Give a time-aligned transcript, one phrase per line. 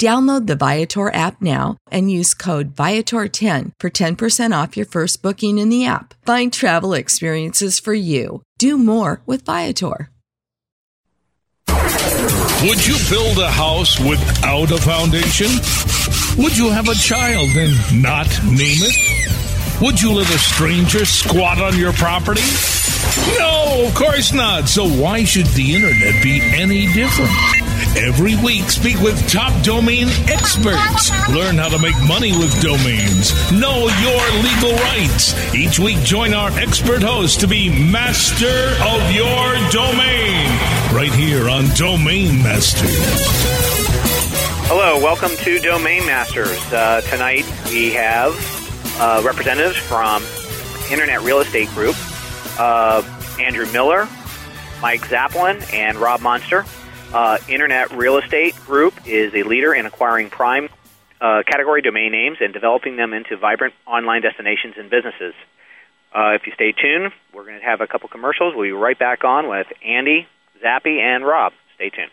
[0.00, 5.58] Download the Viator app now and use code Viator10 for 10% off your first booking
[5.58, 6.14] in the app.
[6.26, 8.42] Find travel experiences for you.
[8.58, 10.10] Do more with Viator.
[11.68, 15.50] Would you build a house without a foundation?
[16.42, 19.80] Would you have a child and not name it?
[19.80, 22.40] Would you let a stranger squat on your property?
[23.38, 24.68] No, of course not.
[24.68, 27.63] So why should the internet be any different?
[27.96, 31.12] Every week, speak with top domain experts.
[31.28, 33.32] Learn how to make money with domains.
[33.52, 35.54] Know your legal rights.
[35.54, 38.46] Each week, join our expert host to be master
[38.82, 40.48] of your domain.
[40.92, 42.90] Right here on Domain Masters.
[44.66, 46.60] Hello, welcome to Domain Masters.
[46.72, 48.34] Uh, tonight we have
[48.98, 50.24] uh, representatives from
[50.90, 51.94] Internet Real Estate Group,
[52.58, 53.02] uh,
[53.38, 54.08] Andrew Miller,
[54.82, 56.64] Mike Zapolin, and Rob Monster.
[57.14, 60.68] Uh, Internet Real Estate Group is a leader in acquiring prime
[61.20, 65.32] uh, category domain names and developing them into vibrant online destinations and businesses.
[66.12, 68.54] Uh, if you stay tuned, we're going to have a couple commercials.
[68.56, 70.26] We'll be right back on with Andy,
[70.60, 71.52] Zappy, and Rob.
[71.76, 72.10] Stay tuned.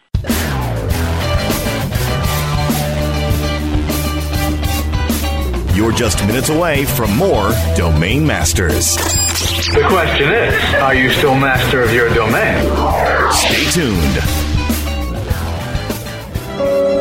[5.75, 8.97] You're just minutes away from more Domain Masters.
[9.73, 12.69] The question is, are you still master of your domain?
[13.31, 14.41] Stay tuned.
[16.64, 17.00] Thank you.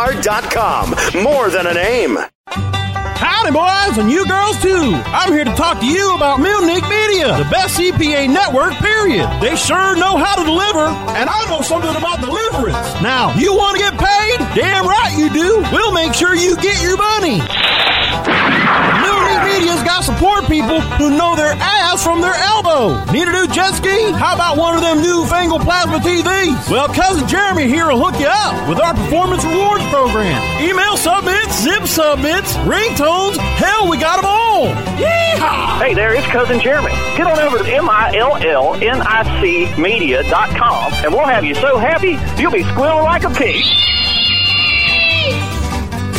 [0.00, 0.96] R.com.
[1.22, 2.16] More than a name.
[2.48, 4.96] Howdy, boys, and you girls too.
[5.12, 9.28] I'm here to talk to you about Millnic Media, the best CPA network, period.
[9.42, 10.86] They sure know how to deliver,
[11.20, 12.80] and I know something about deliverance.
[13.02, 14.38] Now, you want to get paid?
[14.56, 15.60] Damn right you do.
[15.70, 17.44] We'll make sure you get your money.
[19.30, 22.98] Millnic Media's got support people who know their ass from their elbow.
[23.12, 24.10] Need a new jet ski?
[24.12, 26.68] How about one of them newfangled plasma TVs?
[26.70, 30.40] Well, cousin Jeremy here will hook you up with our performance rewards program.
[30.62, 33.36] Email submits, zip submits, ringtones.
[33.36, 34.66] Hell, we got them all.
[34.98, 35.78] Yeehaw!
[35.78, 36.90] Hey there, it's Cousin Jeremy.
[37.16, 43.04] Get on over to M-I-L-L-N-I-C media.com and we'll have you so happy you'll be squealing
[43.04, 43.64] like a pig.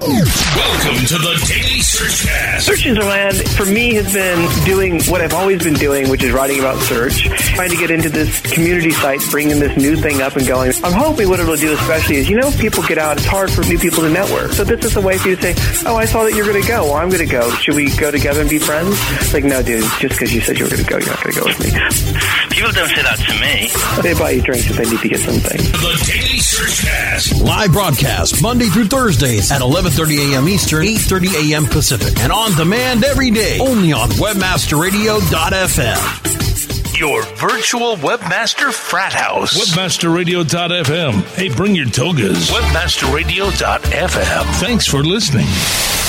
[0.00, 2.60] Welcome to the Daily Searchcast.
[2.60, 6.30] Search Engine Land, for me, has been doing what I've always been doing, which is
[6.30, 7.24] writing about search,
[7.54, 10.72] trying to get into this community site, bringing this new thing up and going.
[10.84, 13.62] I'm hoping what it'll do especially is, you know, people get out, it's hard for
[13.62, 14.52] new people to network.
[14.52, 16.62] So this is a way for you to say, oh, I saw that you're going
[16.62, 16.84] to go.
[16.84, 17.50] Well, I'm going to go.
[17.54, 18.96] Should we go together and be friends?
[19.34, 21.34] Like, no, dude, just because you said you were going to go, you're not going
[21.34, 22.47] to go with me.
[22.58, 23.70] People don't say that to me.
[24.02, 25.58] They buy you drinks if they need to get something.
[25.58, 27.40] The Daily Searchcast.
[27.40, 30.48] Live broadcast Monday through Thursdays at 11:30 a.m.
[30.48, 31.66] Eastern, 8:30 a.m.
[31.66, 36.98] Pacific, and on demand every day only on webmasterradio.fm.
[36.98, 39.54] Your virtual webmaster frat house.
[39.56, 41.22] Webmasterradio.fm.
[41.36, 42.50] Hey, bring your togas.
[42.50, 44.44] Webmasterradio.fm.
[44.58, 45.46] Thanks for listening.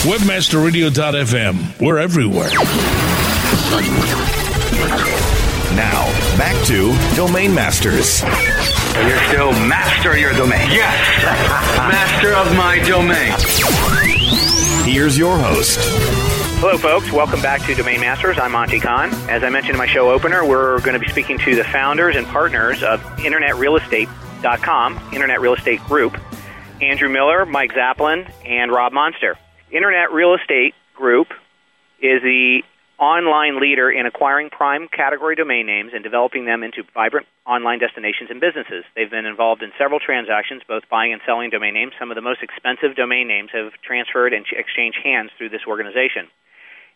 [0.02, 1.80] Webmasterradio.fm.
[1.80, 2.50] We're everywhere.
[5.76, 8.22] Now, back to Domain Masters.
[8.24, 10.72] You're still master of your domain.
[10.72, 10.96] Yes,
[11.78, 13.34] master of my domain.
[14.90, 15.80] Here's your host.
[16.62, 17.12] Hello, folks.
[17.12, 18.40] Welcome back to Domain Masters.
[18.40, 19.10] I'm Monty Cahn.
[19.30, 22.16] As I mentioned in my show opener, we're going to be speaking to the founders
[22.16, 26.18] and partners of InternetRealEstate.com, Internet Real Estate Group,
[26.82, 29.38] Andrew Miller, Mike Zapolin, and Rob Monster.
[29.72, 31.28] Internet Real Estate Group
[32.02, 32.64] is the
[33.00, 38.30] online leader in acquiring prime category domain names and developing them into vibrant online destinations
[38.30, 38.84] and businesses.
[38.96, 41.94] They've been involved in several transactions, both buying and selling domain names.
[41.98, 46.28] Some of the most expensive domain names have transferred and exchanged hands through this organization.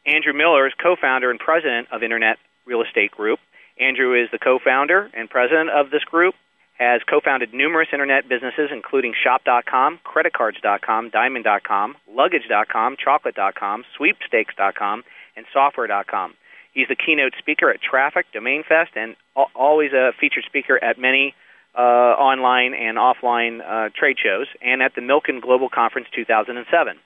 [0.06, 3.40] Andrew Miller is co founder and president of Internet Real Estate Group.
[3.80, 6.36] Andrew is the co founder and president of this group,
[6.78, 15.04] has co founded numerous internet businesses, including Shop.com, CreditCards.com, Diamond.com, Luggage.com, Chocolate.com, Sweepstakes.com,
[15.36, 16.34] and Software.com.
[16.74, 19.16] He's the keynote speaker at Traffic, Domain Fest, and
[19.56, 21.36] always a featured speaker at many
[21.78, 26.98] uh, online and offline uh, trade shows and at the Milken Global Conference 2007.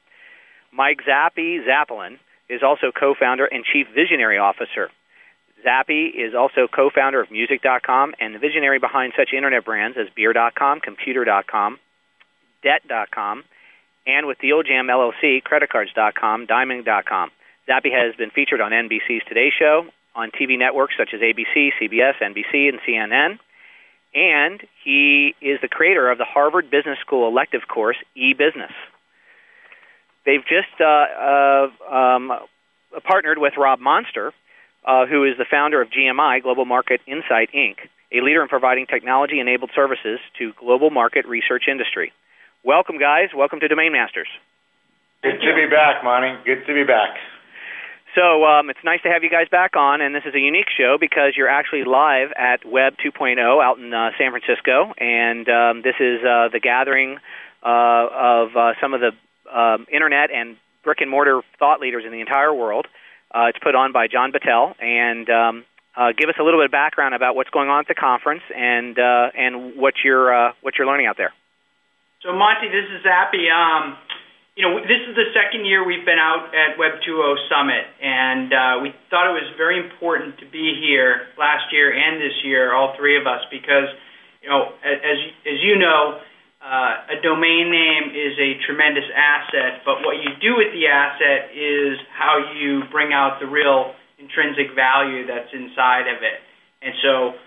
[0.71, 2.18] Mike Zappi Zapolin
[2.50, 4.89] is also co-founder and chief visionary officer.
[5.63, 10.79] Zappi is also co-founder of Music.com and the visionary behind such internet brands as Beer.com,
[10.81, 11.79] Computer.com,
[12.63, 13.44] Debt.com,
[14.06, 17.31] and with Deal Jam LLC, CreditCards.com, Diamond.com.
[17.68, 19.86] Zappi has been featured on NBC's Today Show,
[20.16, 23.40] on TV networks such as ABC, CBS, NBC, and CNN,
[24.16, 28.72] and he is the creator of the Harvard Business School elective course, e-business.
[30.25, 32.31] They've just uh, uh, um,
[33.04, 34.34] partnered with Rob Monster,
[34.86, 37.75] uh, who is the founder of GMI, Global Market Insight Inc.,
[38.12, 42.13] a leader in providing technology enabled services to global market research industry.
[42.63, 43.30] Welcome, guys.
[43.36, 44.30] Welcome to Domain Masters.
[45.22, 46.42] Good to be back, Monty.
[46.46, 47.18] Good to be back.
[48.18, 50.74] So um, it's nice to have you guys back on, and this is a unique
[50.75, 55.81] show because you're actually live at Web 2.0 out in uh, San Francisco, and um,
[55.84, 57.19] this is uh, the gathering
[57.62, 59.12] uh, of uh, some of the
[59.54, 62.88] um, internet and brick and mortar thought leaders in the entire world.
[63.30, 65.66] Uh, it's put on by John Battelle, and um,
[65.96, 68.42] uh, give us a little bit of background about what's going on at the conference
[68.50, 71.34] and uh, and what you're uh, what you're learning out there.
[72.24, 73.46] So Monty, this is Zappy.
[74.57, 77.13] You know, this is the second year we've been out at Web 2.0
[77.45, 82.18] Summit, and uh, we thought it was very important to be here last year and
[82.18, 83.86] this year, all three of us, because
[84.42, 86.18] you know, as as you know,
[86.57, 91.53] uh, a domain name is a tremendous asset, but what you do with the asset
[91.53, 96.42] is how you bring out the real intrinsic value that's inside of it.
[96.81, 97.38] And so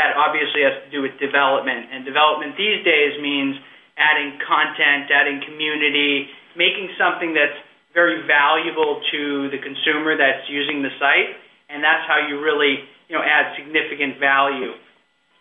[0.00, 1.92] that obviously has to do with development.
[1.92, 3.60] And development these days means
[4.00, 7.58] adding content, adding community, making something that's
[7.94, 11.38] very valuable to the consumer that's using the site.
[11.70, 14.74] And that's how you really, you know, add significant value.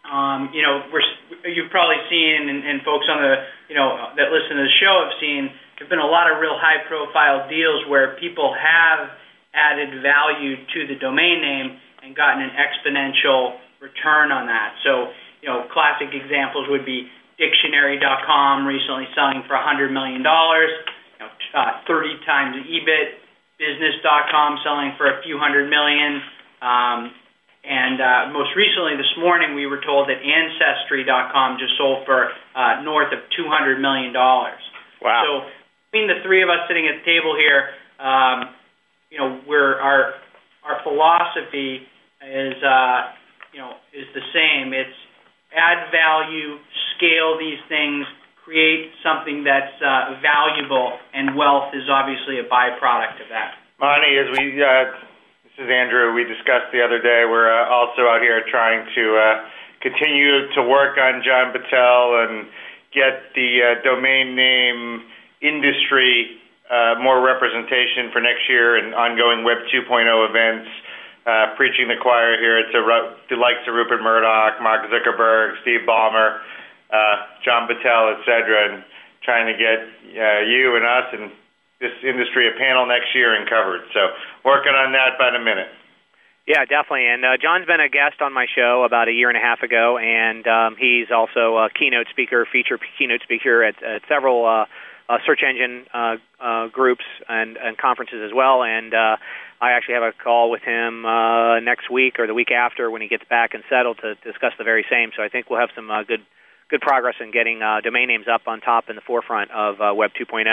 [0.06, 1.04] Um, you know, we're,
[1.48, 3.36] you've probably seen, and, and folks on the,
[3.72, 5.50] you know, that listen to the show have seen,
[5.80, 9.10] there've been a lot of real high-profile deals where people have
[9.56, 14.76] added value to the domain name and gotten an exponential return on that.
[14.84, 20.22] So, you know, classic examples would be Dictionary.com recently selling for $100 million,
[21.54, 23.20] uh, 30 times EBIT.
[23.60, 26.20] Business.com selling for a few hundred million.
[26.60, 27.14] Um,
[27.64, 32.84] and uh, most recently, this morning, we were told that Ancestry.com just sold for uh,
[32.84, 34.12] north of $200 million.
[34.12, 34.60] Wow.
[35.00, 35.32] So
[35.92, 37.72] between the three of us sitting at the table here,
[38.04, 38.52] um,
[39.10, 40.20] you know, we're, our,
[40.68, 41.88] our philosophy
[42.20, 43.16] is, uh,
[43.56, 44.74] you know, is the same.
[44.74, 44.98] It's
[45.56, 46.60] add value,
[46.98, 48.04] scale these things,
[48.44, 53.56] create something that's uh, valuable, and wealth is obviously a byproduct of that.
[53.80, 54.92] Monty, as we uh,
[55.44, 56.14] this is Andrew.
[56.14, 57.24] We discussed the other day.
[57.24, 59.36] We're uh, also out here trying to uh,
[59.82, 62.48] continue to work on John Battelle and
[62.92, 65.04] get the uh, domain name
[65.42, 66.40] industry
[66.72, 69.86] uh, more representation for next year and ongoing Web 2.0
[70.30, 70.70] events.
[71.24, 72.84] Uh, preaching the choir here to
[73.30, 76.44] the likes of Rupert Murdoch, Mark Zuckerberg, Steve Ballmer,
[76.94, 78.84] uh, John Battelle, et cetera, and
[79.24, 79.80] trying to get
[80.16, 81.32] uh, you and us and
[81.82, 83.82] this industry a panel next year and covered.
[83.94, 84.02] So
[84.46, 85.68] working on that by the minute.
[86.46, 87.08] Yeah, definitely.
[87.08, 89.64] And uh, John's been a guest on my show about a year and a half
[89.64, 94.66] ago, and um, he's also a keynote speaker, feature keynote speaker at, at several uh,
[95.08, 98.62] uh, search engine uh, uh, groups and, and conferences as well.
[98.62, 99.16] And uh,
[99.62, 103.02] I actually have a call with him uh, next week or the week after when
[103.02, 105.12] he gets back and settled to discuss the very same.
[105.16, 106.26] So I think we'll have some uh, good
[106.74, 109.94] good progress in getting uh, domain names up on top in the forefront of uh,
[109.94, 110.44] Web 2.0.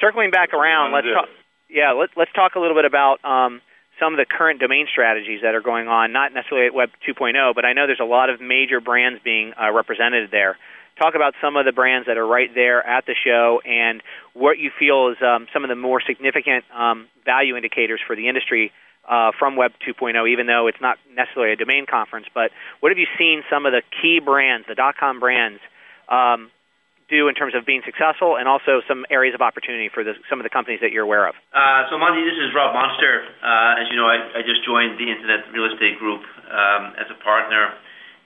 [0.00, 1.28] Circling back around, let's talk.
[1.68, 3.60] Yeah, let, let's talk a little bit about um,
[4.00, 7.54] some of the current domain strategies that are going on, not necessarily at Web 2.0,
[7.54, 10.56] but I know there's a lot of major brands being uh, represented there.
[10.98, 14.58] Talk about some of the brands that are right there at the show and what
[14.58, 18.72] you feel is um, some of the more significant um, value indicators for the industry
[19.08, 22.26] uh, from Web 2.0, even though it's not necessarily a domain conference.
[22.32, 25.60] But what have you seen some of the key brands, the dot .com brands,
[26.08, 26.50] um,
[27.10, 30.38] do in terms of being successful, and also some areas of opportunity for the, some
[30.38, 31.34] of the companies that you're aware of?
[31.50, 33.26] Uh, so, Monty, this is Rob Monster.
[33.42, 37.10] Uh, as you know, I, I, just joined the Internet Real Estate Group um, as
[37.10, 37.74] a partner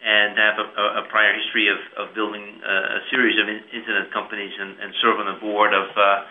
[0.04, 4.12] and have a, a prior history of, of building a, a series of in, internet
[4.12, 6.28] companies and, and, serve on the board of uh,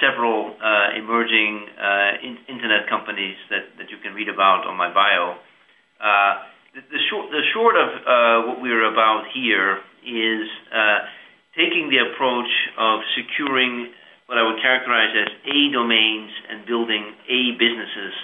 [0.00, 5.36] several uh, emerging uh, in, internet companies that, you can read about on my bio.
[6.00, 6.34] Uh,
[6.74, 10.48] the, short, of uh, what we're about here is
[11.56, 13.92] taking the approach of securing
[14.30, 18.14] what I would characterize as A domains and building A businesses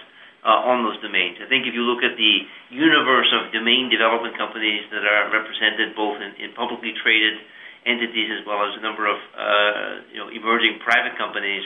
[0.46, 1.42] uh, on those domains.
[1.42, 2.34] I think if you look at the
[2.70, 7.42] universe of domain development companies that are represented both in publicly traded
[7.86, 11.62] entities as well as a number of uh, you know, emerging private companies,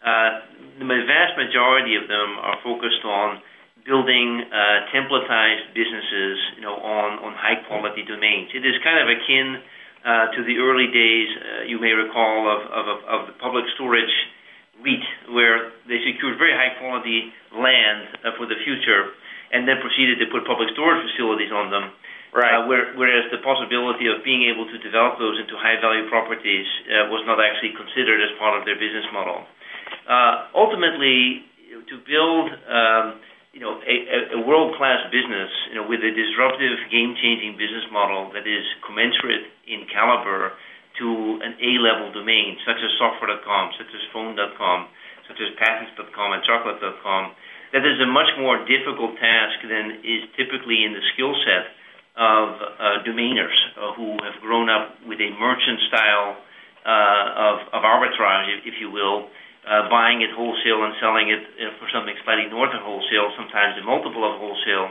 [0.00, 0.46] uh,
[0.78, 3.42] the vast majority of them are focused on
[3.82, 8.54] building uh, templatized businesses, you know, on, on high quality domains.
[8.54, 9.58] It is kind of akin
[10.06, 11.28] uh, to the early days,
[11.66, 14.12] you may recall, of, of, of the public storage
[14.78, 19.10] REIT, where they secured very high quality land for the future
[19.50, 21.90] and then proceeded to put public storage facilities on them.
[22.28, 22.60] Right.
[22.60, 26.68] Uh, where, whereas the possibility of being able to develop those into high value properties
[26.86, 29.48] uh, was not actually considered as part of their business model.
[30.04, 31.48] Uh, ultimately,
[31.88, 33.20] to build um,
[33.56, 38.44] you know, a, a world-class business, you know, with a disruptive, game-changing business model that
[38.44, 40.52] is commensurate in caliber
[41.00, 44.78] to an A-level domain, such as software.com, such as phone.com,
[45.26, 47.22] such as patents.com and chocolate.com,
[47.72, 51.77] that is a much more difficult task than is typically in the skill set
[52.18, 56.34] of uh, domainers uh, who have grown up with a merchant style
[56.82, 59.30] uh, of, arbitrage, if, you will,
[59.86, 61.46] buying it wholesale and selling it
[61.78, 64.90] for something slightly north of wholesale, sometimes a multiple of wholesale.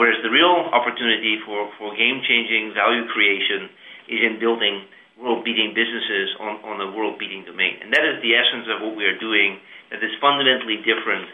[0.00, 3.68] Whereas the real opportunity for, game-changing value creation
[4.08, 4.88] is in building
[5.20, 7.82] world-beating businesses on, a world-beating domain.
[7.82, 9.58] And that is the essence of what we are doing
[9.90, 11.28] that is fundamentally different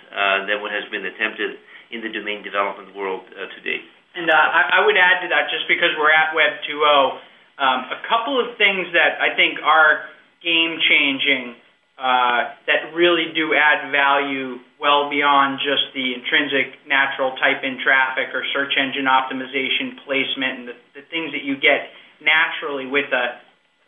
[0.49, 1.61] than what has been attempted
[1.93, 3.85] in the domain development world to date.
[4.15, 7.19] And uh, I, I would add to that, just because we're at Web 2.0,
[7.59, 10.07] um, a couple of things that I think are
[10.43, 11.55] game-changing
[11.99, 18.35] uh, that really do add value well beyond just the intrinsic natural type in traffic
[18.35, 23.39] or search engine optimization placement and the, the things that you get naturally with a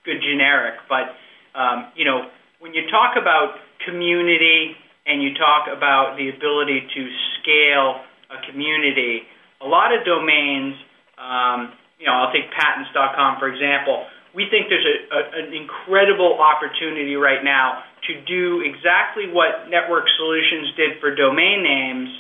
[0.04, 0.78] good generic.
[0.88, 1.18] But,
[1.59, 2.30] um, you know,
[2.61, 7.02] when you talk about community and you talk about the ability to
[7.42, 9.26] scale a community,
[9.60, 10.76] a lot of domains,
[11.16, 14.06] um, you know, I'll take patents.com for example.
[14.34, 20.04] We think there's a, a, an incredible opportunity right now to do exactly what Network
[20.16, 22.12] Solutions did for domain names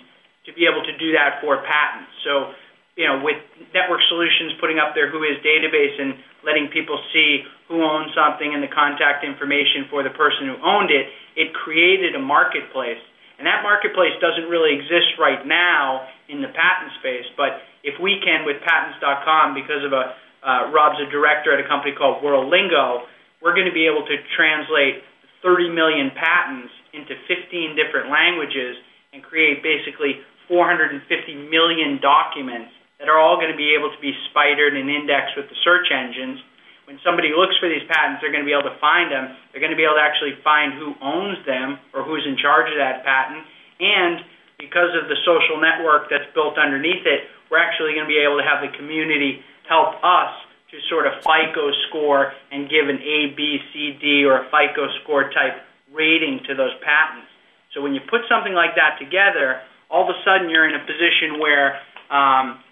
[0.46, 2.10] to be able to do that for patents.
[2.24, 2.54] So,
[2.96, 3.36] you know, with
[3.74, 6.16] Network Solutions putting up their WHOIS database and
[6.46, 10.94] letting people see who owns something and the contact information for the person who owned
[10.94, 13.02] it, it created a marketplace.
[13.36, 17.28] And that marketplace doesn't really exist right now in the patent space.
[17.36, 20.16] But if we can, with patents.com, because of a
[20.46, 23.02] uh, Rob's a director at a company called WorldLingo,
[23.42, 25.02] we're going to be able to translate
[25.42, 28.78] 30 million patents into 15 different languages
[29.12, 31.02] and create basically 450
[31.50, 32.70] million documents
[33.02, 35.90] that are all going to be able to be spidered and indexed with the search
[35.90, 36.40] engines.
[36.86, 39.34] When somebody looks for these patents, they're going to be able to find them.
[39.50, 42.70] They're going to be able to actually find who owns them or who's in charge
[42.70, 43.42] of that patent.
[43.82, 44.22] And
[44.54, 48.38] because of the social network that's built underneath it, we're actually going to be able
[48.38, 50.30] to have the community help us
[50.70, 54.86] to sort of FICO score and give an A, B, C, D, or a FICO
[55.02, 57.26] score type rating to those patents.
[57.74, 60.84] So when you put something like that together, all of a sudden you're in a
[60.86, 61.78] position where,
[62.10, 62.62] um,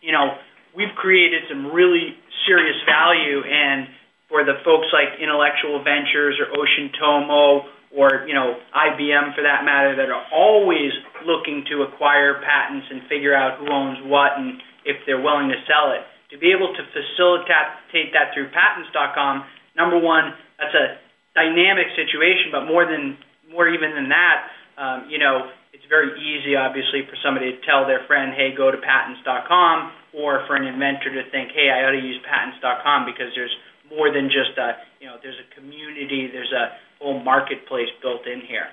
[0.00, 0.36] you know,
[0.76, 2.16] we've created some really
[2.46, 3.88] serious value and
[4.28, 9.66] for the folks like Intellectual Ventures or Ocean Tomo or you know IBM for that
[9.66, 10.94] matter that are always
[11.26, 15.58] looking to acquire patents and figure out who owns what and if they're willing to
[15.66, 16.06] sell it.
[16.30, 19.44] To be able to facilitate that through patents.com,
[19.74, 20.32] number one,
[20.62, 21.02] that's a
[21.34, 23.18] dynamic situation, but more than
[23.50, 24.46] more even than that,
[24.78, 28.70] um, you know, it's very easy, obviously, for somebody to tell their friend, "Hey, go
[28.70, 33.34] to patents.com," or for an inventor to think, "Hey, I ought to use patents.com," because
[33.34, 33.56] there's
[33.90, 38.40] more than just a, you know, there's a community, there's a whole marketplace built in
[38.40, 38.68] here.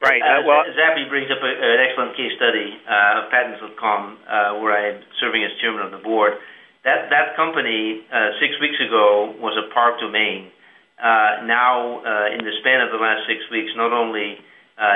[0.00, 0.22] Right.
[0.22, 4.54] Uh, Uh, well, Zappy brings up a, an excellent case study uh, of Patents.com, uh,
[4.62, 6.38] where I'm serving as chairman of the board.
[6.84, 10.50] That that company uh, six weeks ago was a park domain.
[10.98, 14.38] Uh, now, uh, in the span of the last six weeks, not only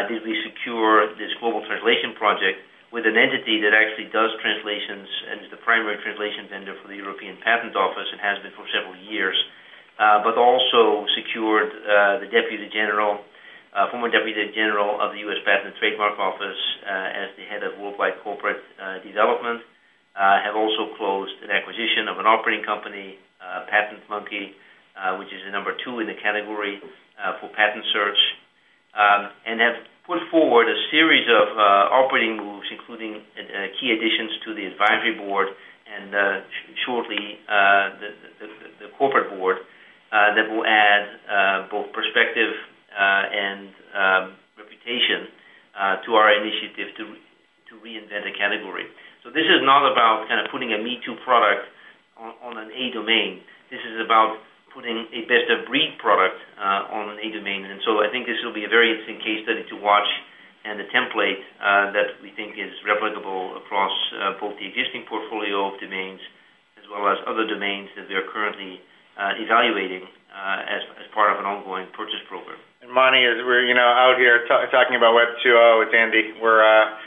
[0.09, 2.63] did we secure this global translation project
[2.93, 6.99] with an entity that actually does translations and is the primary translation vendor for the
[7.01, 9.35] European Patent Office and has been for several years,
[9.97, 13.25] uh, but also secured uh, the Deputy General,
[13.73, 15.41] uh, former Deputy General of the U.S.
[15.49, 19.65] Patent and Trademark Office uh, as the head of worldwide corporate uh, development.
[20.13, 24.53] Uh, have also closed an acquisition of an operating company, uh, Patent Monkey,
[24.93, 26.85] uh, which is the number two in the category
[27.17, 28.21] uh, for patent search,
[28.95, 34.55] and have put forward a series of uh, operating moves, including uh, key additions to
[34.55, 35.49] the advisory board
[35.87, 39.57] and uh, sh- shortly uh, the, corporate board
[40.13, 42.53] uh, that will add uh, both perspective
[42.93, 44.25] uh, and um,
[44.59, 45.27] reputation
[45.75, 47.17] uh, to our initiative to,
[47.67, 48.87] to reinvent a category.
[49.25, 51.67] So this is not about kind of putting a Me Too product
[52.19, 53.43] on an A domain.
[53.71, 54.39] This is about
[54.75, 57.69] putting a best of breed product uh, on A domain.
[57.69, 60.09] And so I think this will be a very interesting case study to watch
[60.65, 65.75] and a template uh, that we think is replicable across uh, both the existing portfolio
[65.75, 66.23] of domains
[66.79, 68.79] as well as other domains that we are currently
[69.19, 70.03] evaluating
[70.33, 72.59] as, as part of an ongoing purchase program.
[72.83, 76.35] And Monty, as we're you know out here t- talking about Web 2.0 with Andy,
[76.43, 76.99] we're uh,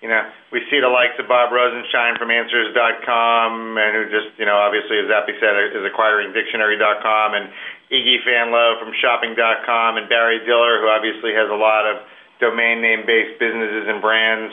[0.00, 4.44] you know we see the likes of Bob Rosenschein from Answers.com, and who just you
[4.44, 7.52] know obviously as Zappy said is acquiring Dictionary.com, and
[7.92, 12.04] Iggy Fanlo from Shopping.com, and Barry Diller, who obviously has a lot of
[12.40, 14.52] domain name based businesses and brands.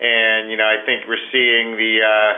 [0.00, 2.32] And you know I think we're seeing the uh,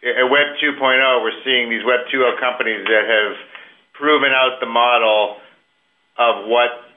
[0.00, 0.80] at Web 2.0,
[1.20, 3.36] we're seeing these Web 2.0 companies that have
[3.92, 5.36] proven out the model
[6.16, 6.89] of what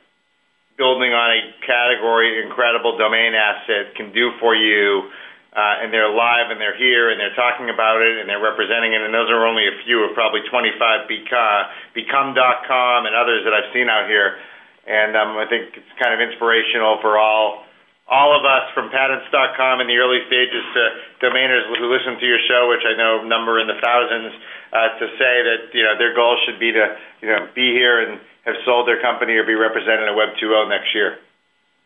[0.78, 5.10] building on a category incredible domain asset can do for you.
[5.54, 8.98] Uh, and they're live and they're here and they're talking about it and they're representing
[8.98, 9.06] it.
[9.06, 13.70] And those are only a few of probably 25 become, become.com and others that I've
[13.70, 14.42] seen out here.
[14.90, 17.70] And um, I think it's kind of inspirational for all
[18.04, 20.84] all of us from patents.com in the early stages to
[21.24, 24.36] domainers who listen to your show, which I know number in the thousands,
[24.76, 28.04] uh, to say that you know their goal should be to you know be here
[28.04, 31.18] and have sold their company or be represented at Web 2.0 next year.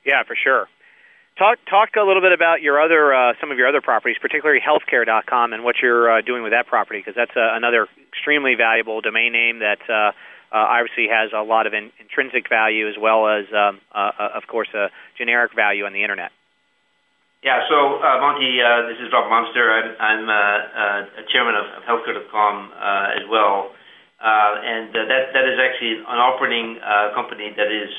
[0.05, 0.67] Yeah, for sure.
[1.37, 4.59] Talk talk a little bit about your other uh, some of your other properties, particularly
[4.59, 9.01] healthcare.com, and what you're uh, doing with that property, because that's uh, another extremely valuable
[9.01, 10.17] domain name that uh,
[10.51, 14.29] uh, obviously has a lot of in, intrinsic value as well as, um, uh, uh,
[14.39, 16.31] of course, a generic value on the internet.
[17.43, 19.69] Yeah, so uh, Monty, uh, this is Rob Monster.
[19.69, 23.71] I'm, I'm uh, uh, chairman of, of Healthcare.com uh, as well.
[24.17, 27.93] Uh, and uh, that that is actually an operating uh, company that is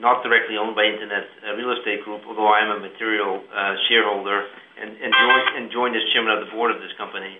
[0.00, 4.48] not directly owned by Internet Real Estate Group, although I am a material uh, shareholder
[4.80, 7.36] and, and, joined, as chairman of the board of this company.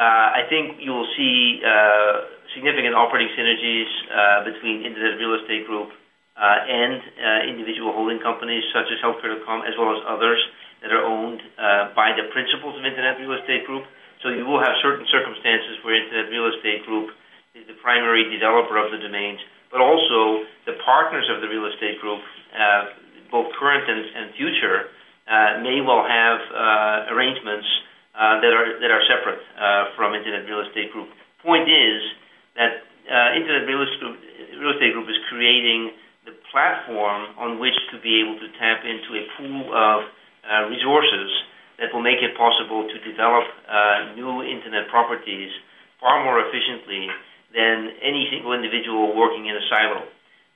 [0.00, 5.68] Uh, I think you will see uh, significant operating synergies uh, between Internet Real Estate
[5.68, 6.96] Group uh, and
[7.44, 10.40] individual holding companies such as Healthcare.com, as well as others
[10.80, 13.84] that are owned uh, by the principals of Internet Real Estate Group.
[14.22, 17.10] So you will have certain circumstances where Internet Real Estate Group
[17.58, 22.00] is the primary developer of the domains, but also the partners of the real estate
[22.00, 22.22] group,
[22.54, 22.96] uh,
[23.28, 24.88] both current and, and future,
[25.28, 27.66] uh, may well have uh, arrangements
[28.14, 31.08] uh, that are that are separate uh, from Internet Real Estate Group.
[31.40, 32.00] Point is
[32.54, 34.16] that uh, Internet Real Estate,
[34.60, 35.92] Real Estate Group is creating
[36.28, 40.06] the platform on which to be able to tap into a pool of
[40.70, 41.30] resources
[41.82, 45.50] that will make it possible to develop uh, new internet properties
[45.98, 47.10] far more efficiently
[47.50, 50.06] than any single individual working in a silo.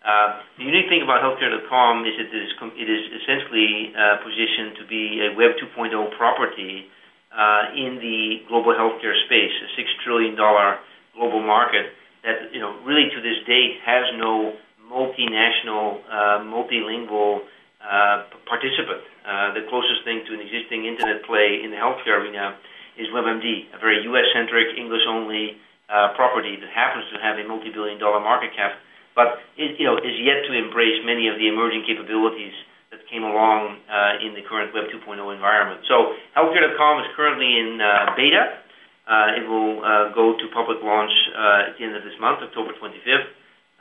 [0.07, 4.79] Uh, the unique thing about healthcare.com is that it is, it is essentially uh, positioned
[4.79, 6.87] to be a Web 2.0 property
[7.35, 10.79] uh, in the global healthcare space, a six trillion dollar
[11.19, 11.91] global market
[12.23, 14.55] that you know really to this date has no
[14.87, 17.43] multinational, uh, multilingual
[17.83, 19.03] uh, participant.
[19.27, 22.55] Uh, the closest thing to an existing internet play in the healthcare arena
[22.95, 25.59] is WebMD, a very U.S.-centric, English-only
[25.91, 28.79] uh, property that happens to have a multi-billion dollar market cap,
[29.19, 32.55] but it, you know, is yet to embrace many of the emerging capabilities
[32.95, 35.83] that came along uh, in the current Web 2.0 environment.
[35.91, 38.63] So Healthcare.com is currently in uh, beta.
[39.11, 39.83] Uh, it will
[40.15, 43.27] go to public launch at the end of this month, October 25th,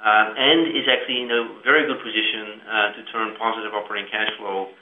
[0.01, 2.65] uh, and is actually in a very good position
[2.97, 4.73] to turn positive operating cash flow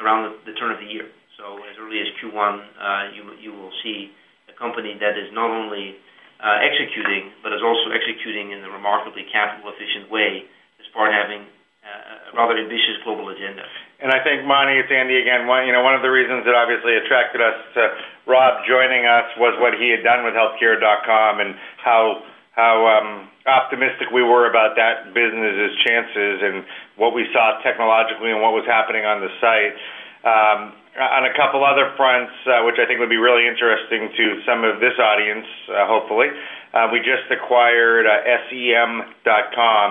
[0.00, 1.08] around the, turn of the year.
[1.40, 4.12] So as early as Q1, uh, you will see
[4.48, 5.96] a company that is not only
[6.40, 10.44] uh, executing, but is also executing in a remarkably capital efficient way,
[10.80, 11.48] despite having
[11.84, 13.64] uh, a rather ambitious global agenda.
[14.00, 15.44] And I think, Monty, it's Andy again.
[15.44, 17.82] One, you know, one of the reasons that obviously attracted us to
[18.24, 22.24] Rob joining us was what he had done with Healthcare.com and how
[22.60, 23.08] how um,
[23.48, 26.64] optimistic we were about that business's chances and
[27.00, 29.76] what we saw technologically and what was happening on the site.
[30.20, 34.24] Um, on a couple other fronts, uh, which I think would be really interesting to
[34.44, 36.28] some of this audience, uh, hopefully,
[36.74, 38.20] uh, we just acquired uh,
[38.50, 39.88] SEM.com,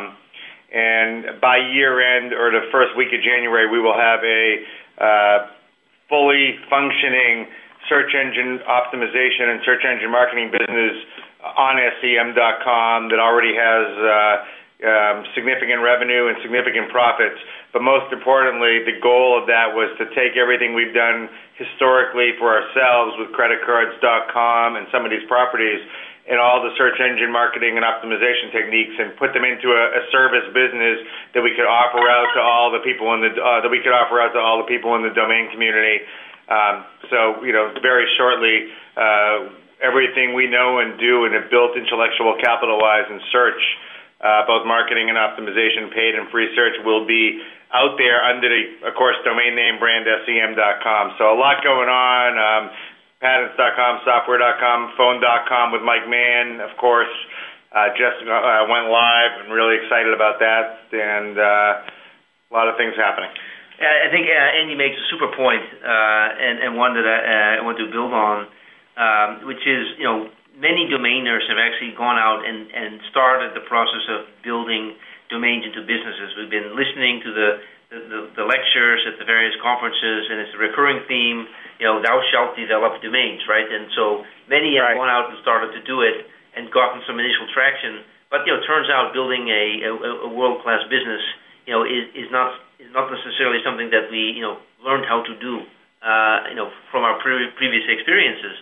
[0.69, 4.43] and by year end or the first week of January, we will have a
[5.01, 5.37] uh,
[6.11, 7.47] fully functioning
[7.87, 10.99] search engine optimization and search engine marketing business
[11.43, 14.35] on SEM.com that already has uh,
[14.79, 17.39] um, significant revenue and significant profits.
[17.71, 22.51] But most importantly, the goal of that was to take everything we've done historically for
[22.55, 25.83] ourselves with creditcards.com and some of these properties
[26.29, 30.01] and all the search engine marketing and optimization techniques and put them into a, a
[30.13, 31.01] service business
[31.33, 33.91] that we could offer out to all the people in the uh, that we could
[33.91, 36.05] offer out to all the people in the domain community.
[36.47, 39.49] Um, so you know, very shortly, uh,
[39.81, 43.59] everything we know and do and have built intellectual capital wise in search,
[44.19, 47.39] uh, both marketing and optimization, paid and free search, will be
[47.71, 51.15] out there under the, of course, domain name brand SEM.com.
[51.17, 52.29] So a lot going on.
[52.35, 52.63] Um,
[53.21, 57.11] patents.com, software.com, phone.com with Mike Mann, of course.
[57.69, 62.73] Uh, just uh, went live and really excited about that, and uh, a lot of
[62.81, 63.29] things happening.
[63.79, 67.61] I think uh, Andy makes a super point, uh, and, and one that I, uh,
[67.61, 68.49] I want to build on
[68.99, 70.27] um, which is, you know,
[70.59, 74.99] many domainers have actually gone out and, and started the process of building
[75.31, 76.35] domains into businesses.
[76.35, 77.49] We've been listening to the,
[77.95, 81.47] the, the lectures at the various conferences, and it's a recurring theme,
[81.79, 83.63] you know, thou shalt develop domains, right?
[83.63, 84.99] And so many have right.
[84.99, 86.27] gone out and started to do it
[86.59, 88.03] and gotten some initial traction.
[88.27, 89.91] But, you know, it turns out building a, a,
[90.27, 91.23] a world-class business,
[91.65, 95.19] you know, is, is not is not necessarily something that we, you know, learned how
[95.21, 95.61] to do,
[95.99, 98.55] uh, you know, from our pre- previous experiences.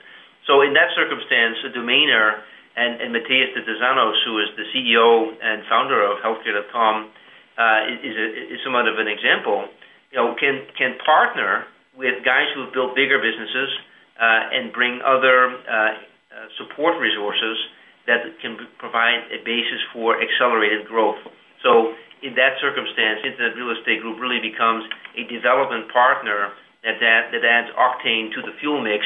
[0.48, 2.40] So in that circumstance, domainer
[2.80, 7.12] and, and Matthias de who is the CEO and founder of Healthcare.com,
[7.58, 9.68] uh, is, a, is somewhat of an example.
[10.14, 13.70] You know, can can partner with guys who have built bigger businesses
[14.16, 17.58] uh, and bring other uh, uh, support resources
[18.06, 21.20] that can provide a basis for accelerated growth.
[21.66, 26.56] So in that circumstance, Internet Real Estate Group really becomes a development partner
[26.86, 29.04] that, that, that adds octane to the fuel mix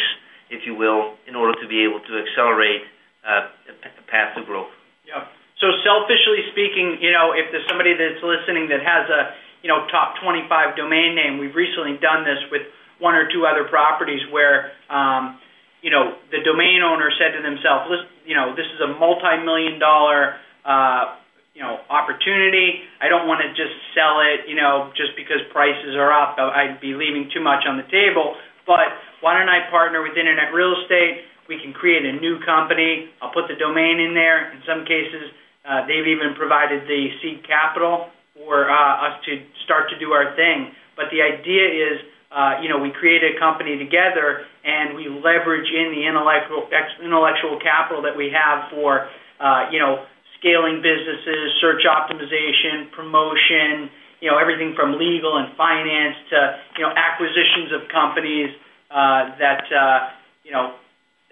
[0.51, 2.83] if you will, in order to be able to accelerate
[3.23, 3.47] uh,
[3.87, 4.69] a path to growth.
[5.07, 5.25] Yeah.
[5.63, 9.21] So selfishly speaking, you know, if there's somebody that's listening that has a,
[9.63, 12.65] you know, top 25 domain name, we've recently done this with
[12.99, 15.37] one or two other properties where, um,
[15.81, 17.89] you know, the domain owner said to themselves,
[18.25, 21.17] you know, this is a multi-million dollar, uh,
[21.53, 22.81] you know, opportunity.
[23.01, 26.37] I don't want to just sell it, you know, just because prices are up.
[26.37, 28.37] I'd be leaving too much on the table.
[28.71, 28.87] But
[29.19, 31.27] why don't I partner with Internet Real Estate?
[31.51, 33.11] We can create a new company.
[33.19, 34.47] I'll put the domain in there.
[34.55, 35.27] In some cases,
[35.67, 40.31] uh, they've even provided the seed capital for uh, us to start to do our
[40.39, 40.71] thing.
[40.95, 41.99] But the idea is,
[42.31, 46.63] uh, you know, we create a company together and we leverage in the intellectual
[47.03, 49.11] intellectual capital that we have for,
[49.43, 50.07] uh, you know,
[50.39, 56.39] scaling businesses, search optimization, promotion, you know, everything from legal and finance to,
[56.77, 58.53] you know, acquisitions of companies
[58.93, 60.13] uh, that, uh,
[60.45, 60.77] you know,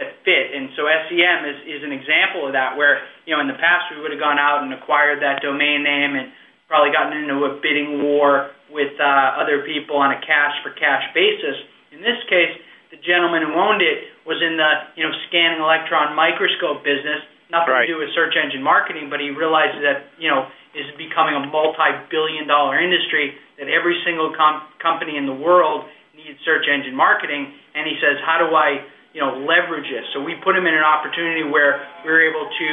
[0.02, 0.52] that fit.
[0.58, 3.93] And so SEM is, is an example of that where, you know, in the past
[3.93, 6.34] we would have gone out and acquired that domain name and
[6.67, 11.06] probably gotten into a bidding war with uh, other people on a cash for cash
[11.13, 11.58] basis.
[11.91, 12.54] In this case,
[12.89, 17.74] the gentleman who owned it was in the, you know, scanning electron microscope business, nothing
[17.74, 17.86] right.
[17.86, 21.44] to do with search engine marketing, but he realizes that, you know, is becoming a
[21.50, 27.50] multi-billion dollar industry that every single com- company in the world needs search engine marketing.
[27.74, 30.06] And he says how do I you know leverage this?
[30.14, 32.70] So we put him in an opportunity where we were able to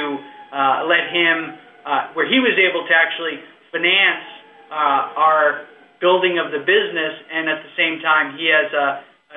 [0.53, 1.57] uh, let him
[1.89, 3.41] uh, where he was able to actually
[3.73, 4.29] finance
[4.69, 5.65] uh, our
[6.01, 7.15] building of the business.
[7.33, 8.87] And at the same time he has a,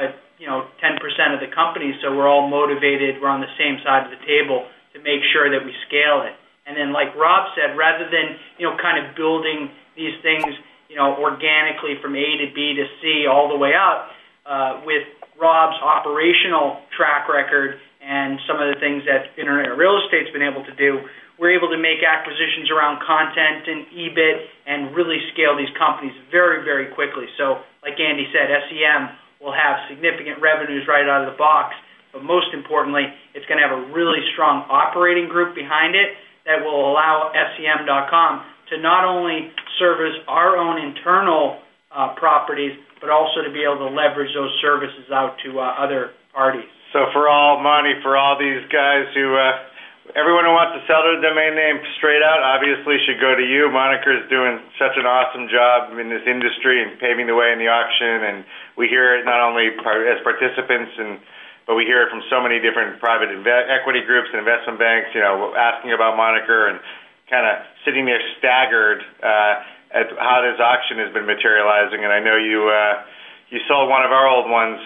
[0.03, 0.99] a you know 10%
[1.31, 1.95] of the company.
[2.03, 3.23] So we're all motivated.
[3.23, 6.35] We're on the same side of the table to make sure that we scale it
[6.65, 10.45] And then, like Rob said, rather than you know kind of building these things
[10.89, 14.09] you know organically from A to B to C all the way up,
[14.45, 15.05] uh, with
[15.39, 20.63] Rob's operational track record and some of the things that internet real estate's been able
[20.63, 21.03] to do,
[21.39, 26.63] we're able to make acquisitions around content and EBIT and really scale these companies very,
[26.67, 27.27] very quickly.
[27.39, 31.75] So, like Andy said, SEM will have significant revenues right out of the box,
[32.11, 36.65] but most importantly, it's going to have a really strong operating group behind it that
[36.65, 41.61] will allow SEM.com to not only service our own internal
[41.93, 46.11] uh, properties, but also to be able to leverage those services out to uh, other
[46.33, 46.67] parties.
[46.93, 51.05] So for all money, for all these guys who, uh, everyone who wants to sell
[51.05, 53.69] their domain name straight out, obviously should go to you.
[53.69, 57.61] Moniker is doing such an awesome job in this industry and paving the way in
[57.61, 58.37] the auction, and
[58.73, 61.21] we hear it not only as participants and
[61.69, 65.13] but we hear it from so many different private inve- equity groups and investment banks,
[65.13, 66.81] you know, asking about Moniker and
[67.29, 72.01] kind of sitting there staggered uh, at how this auction has been materializing.
[72.01, 73.05] And I know you uh,
[73.53, 74.81] you sold one of our old ones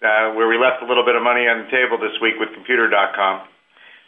[0.00, 2.48] uh, where we left a little bit of money on the table this week with
[2.56, 3.44] Computer.com.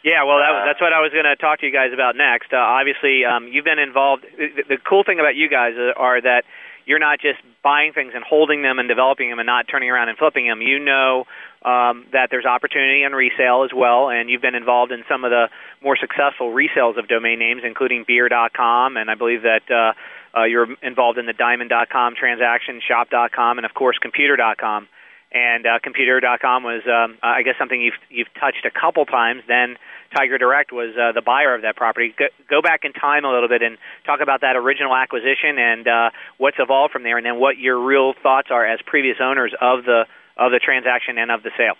[0.01, 2.53] Yeah, well, that, that's what I was going to talk to you guys about next.
[2.53, 4.25] Uh, obviously, um, you've been involved.
[4.33, 6.41] The, the cool thing about you guys are that
[6.89, 10.07] you're not just buying things and holding them and developing them and not turning around
[10.07, 10.61] and flipping them.
[10.61, 11.25] You know
[11.65, 15.31] um, that there's opportunity in resale as well, and you've been involved in some of
[15.31, 15.49] the
[15.81, 19.93] more successful resales of domain names, including Beer.com, and I believe that uh,
[20.37, 24.87] uh, you're involved in the Diamond.com transaction, Shop.com, and of course Computer.com.
[25.35, 29.43] And uh, Computer.com was, um, I guess, something you've you've touched a couple times.
[29.49, 29.75] Then
[30.15, 32.15] Tiger Direct was uh, the buyer of that property.
[32.17, 35.87] Go, go back in time a little bit and talk about that original acquisition and
[35.87, 39.51] uh, what's evolved from there, and then what your real thoughts are as previous owners
[39.59, 40.07] of the
[40.39, 41.75] of the transaction and of the sale.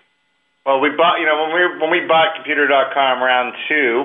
[0.66, 4.04] Well, we bought, you know, when we when we bought Computer.com round two,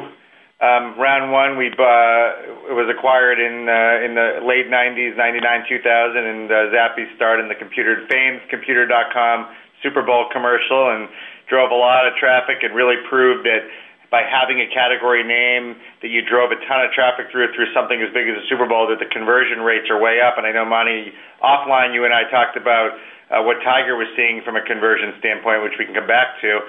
[0.61, 5.65] um, round one we uh, it was acquired in uh, in the late '90s, '99,
[5.69, 9.49] 2000, and uh, Zappy in the computer famed Computer.com
[9.83, 11.09] Super Bowl commercial and
[11.49, 13.65] drove a lot of traffic and really proved that
[14.13, 17.97] by having a category name that you drove a ton of traffic through through something
[18.03, 20.37] as big as a Super Bowl that the conversion rates are way up.
[20.37, 24.43] And I know Monty offline, you and I talked about uh, what Tiger was seeing
[24.45, 26.61] from a conversion standpoint, which we can come back to.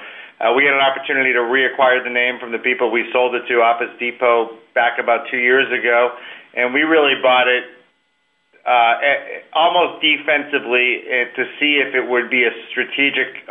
[0.42, 3.46] Uh, we had an opportunity to reacquire the name from the people we sold it
[3.46, 6.18] to, Office Depot, back about two years ago,
[6.58, 7.62] and we really bought it
[8.66, 8.98] uh,
[9.54, 13.46] almost defensively uh, to see if it would be a strategic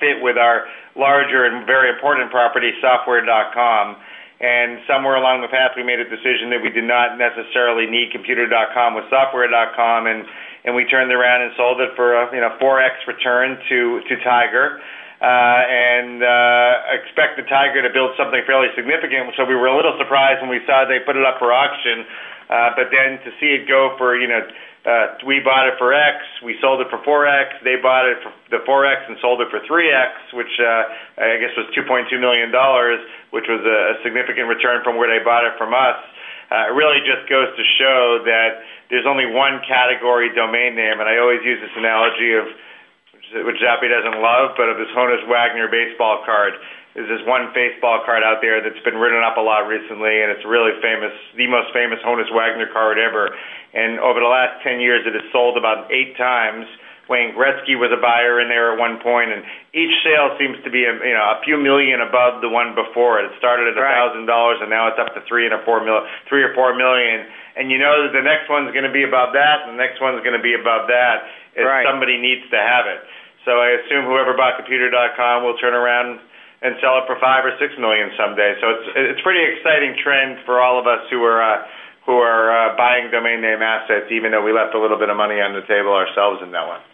[0.00, 0.64] fit with our
[0.96, 3.96] larger and very important property, Software.com.
[4.40, 8.12] And somewhere along the path, we made a decision that we did not necessarily need
[8.12, 10.24] Computer.com with Software.com, and
[10.64, 14.16] and we turned around and sold it for a you know 4x return to to
[14.24, 14.80] Tiger.
[15.20, 19.28] Uh, and uh, expected Tiger to build something fairly significant.
[19.36, 22.08] So we were a little surprised when we saw they put it up for auction.
[22.48, 24.40] Uh, but then to see it go for, you know,
[24.88, 28.32] uh, we bought it for X, we sold it for 4X, they bought it for
[28.48, 32.48] the 4X and sold it for 3X, which uh, I guess was $2.2 million,
[33.28, 36.00] which was a, a significant return from where they bought it from us.
[36.48, 41.06] Uh, it really just goes to show that there's only one category domain name, and
[41.06, 42.48] I always use this analogy of
[43.32, 46.54] which Zappy doesn't love, but of this Honus Wagner baseball card.
[46.94, 50.34] There's this one baseball card out there that's been written up a lot recently, and
[50.34, 53.30] it's really famous, the most famous Honus Wagner card ever.
[53.70, 56.66] And over the last 10 years, it has sold about eight times.
[57.10, 59.42] Wayne Gretzky was a buyer in there at one point, and
[59.74, 63.18] each sale seems to be a, you know a few million above the one before
[63.18, 63.26] it.
[63.26, 65.82] It started at a thousand dollars, and now it's up to three and a four
[65.82, 67.26] mil, three or four million.
[67.58, 69.98] And you know that the next one's going to be above that, and the next
[69.98, 71.26] one's going to be above that.
[71.58, 71.82] If right.
[71.82, 73.02] somebody needs to have it.
[73.44, 76.20] So I assume whoever bought Computer.com will turn around
[76.60, 78.52] and sell it for five or six million someday.
[78.60, 81.64] So it's it's pretty exciting trend for all of us who are uh,
[82.04, 85.16] who are uh, buying domain name assets, even though we left a little bit of
[85.16, 86.84] money on the table ourselves in that one.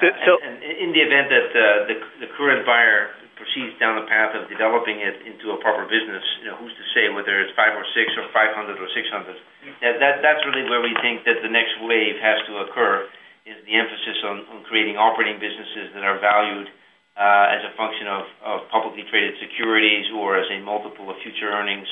[0.00, 3.96] So, so and, and in the event that uh, the the current buyer proceeds down
[3.96, 7.40] the path of developing it into a proper business, you know, who's to say whether
[7.40, 9.40] it's five or six or five hundred or six hundred?
[9.80, 13.08] That, that that's really where we think that the next wave has to occur
[13.46, 16.66] is the emphasis on, on creating operating businesses that are valued
[17.14, 21.48] uh, as a function of, of publicly traded securities or as a multiple of future
[21.48, 21.86] earnings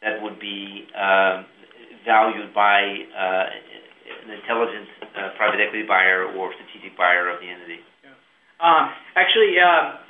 [0.00, 1.42] that would be uh,
[2.06, 3.44] valued by uh,
[4.24, 7.82] an intelligent uh, private equity buyer or strategic buyer of the entity.
[8.06, 8.14] Yeah.
[8.62, 10.00] Um, actually, uh,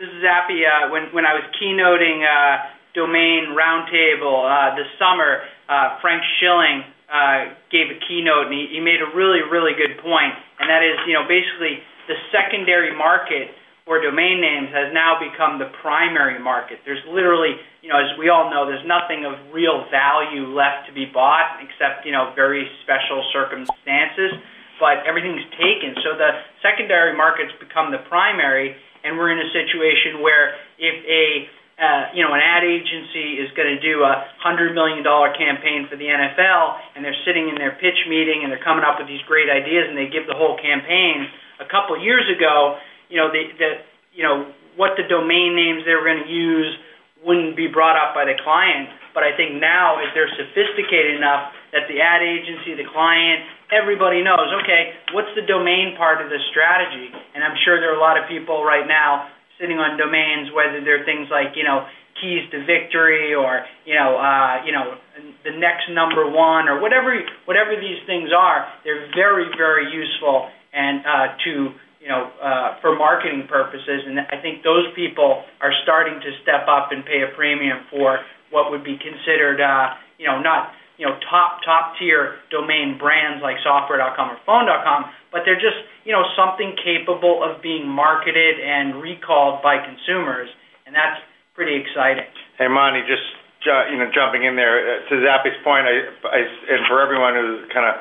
[0.00, 0.64] this is Zappy.
[0.64, 6.95] Uh, when when I was keynoting uh, Domain Roundtable uh, this summer, uh, Frank Schilling
[7.06, 10.82] uh, gave a keynote, and he, he made a really, really good point, and that
[10.82, 11.78] is, you know, basically
[12.10, 13.54] the secondary market
[13.86, 16.82] for domain names has now become the primary market.
[16.82, 20.92] There's literally, you know, as we all know, there's nothing of real value left to
[20.92, 24.42] be bought except, you know, very special circumstances,
[24.82, 25.94] but everything's taken.
[26.02, 28.74] So the secondary market's become the primary,
[29.06, 33.52] and we're in a situation where if a uh, you know, an ad agency is
[33.52, 37.60] going to do a hundred million dollar campaign for the NFL, and they're sitting in
[37.60, 40.36] their pitch meeting and they're coming up with these great ideas, and they give the
[40.36, 41.28] whole campaign.
[41.60, 42.80] A couple years ago,
[43.12, 43.70] you know, the, the
[44.16, 44.48] you know
[44.80, 46.72] what the domain names they were going to use
[47.20, 48.88] wouldn't be brought up by the client.
[49.12, 54.20] But I think now, as they're sophisticated enough that the ad agency, the client, everybody
[54.20, 57.08] knows, okay, what's the domain part of the strategy?
[57.32, 60.80] And I'm sure there are a lot of people right now sitting on domains, whether
[60.84, 61.86] they're things like you know
[62.20, 64.96] keys to victory or you know uh, you know
[65.44, 67.12] the next number one or whatever
[67.44, 68.66] whatever these things are.
[68.84, 71.52] They're very very useful and uh, to
[72.00, 76.68] you know uh, for marketing purposes, and I think those people are starting to step
[76.68, 81.04] up and pay a premium for what would be considered uh, you know not you
[81.04, 86.24] know top top tier domain brands like software.com or phone.com, but they're just you know
[86.36, 90.48] something capable of being marketed and recalled by consumers,
[90.86, 91.20] and that's
[91.54, 92.28] pretty exciting.
[92.58, 93.24] Hey, Monty, just
[93.64, 96.40] you know jumping in there uh, to Zappy's point, I, I,
[96.72, 98.00] and for everyone who's kind of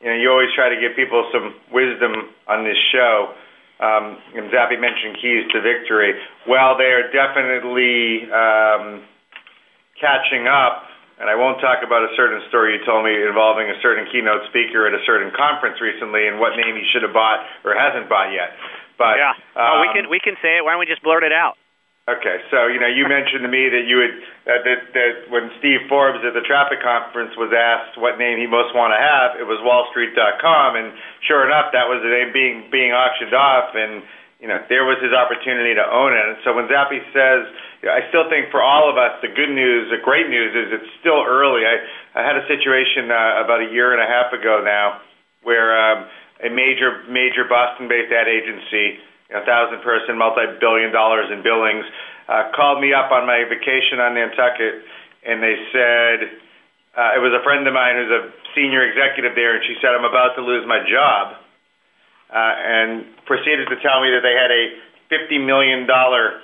[0.00, 3.34] you know you always try to give people some wisdom on this show.
[3.76, 6.16] Um, and Zappy mentioned keys to victory.
[6.48, 9.04] Well, they are definitely um,
[10.00, 10.85] catching up
[11.16, 14.44] and I won't talk about a certain story you told me involving a certain keynote
[14.52, 18.08] speaker at a certain conference recently and what name he should have bought or hasn't
[18.08, 18.52] bought yet.
[19.00, 20.64] But yeah, um, oh, we can we can say it.
[20.64, 21.56] Why don't we just blurt it out?
[22.06, 25.50] Okay, so you know, you mentioned to me that you would uh, that that when
[25.58, 29.34] Steve Forbes at the traffic conference was asked what name he most want to have,
[29.40, 30.94] it was WallStreet.com, and
[31.26, 34.06] sure enough, that was the name being being auctioned off, and
[34.38, 36.22] you know, there was his opportunity to own it.
[36.22, 37.50] And so when Zappy says
[37.84, 40.92] I still think for all of us, the good news, the great news is it's
[41.00, 41.68] still early.
[41.68, 41.76] I,
[42.16, 45.04] I had a situation uh, about a year and a half ago now
[45.44, 46.08] where um,
[46.40, 48.98] a major, major Boston-based ad agency,
[49.30, 51.84] a thousand person, multi-billion dollars in billings,
[52.26, 54.82] uh, called me up on my vacation on Nantucket,
[55.22, 56.16] and they said
[56.96, 58.22] uh, it was a friend of mine who's a
[58.56, 61.38] senior executive there, and she said I'm about to lose my job,
[62.32, 64.64] uh, and proceeded to tell me that they had a
[65.06, 66.42] fifty million dollar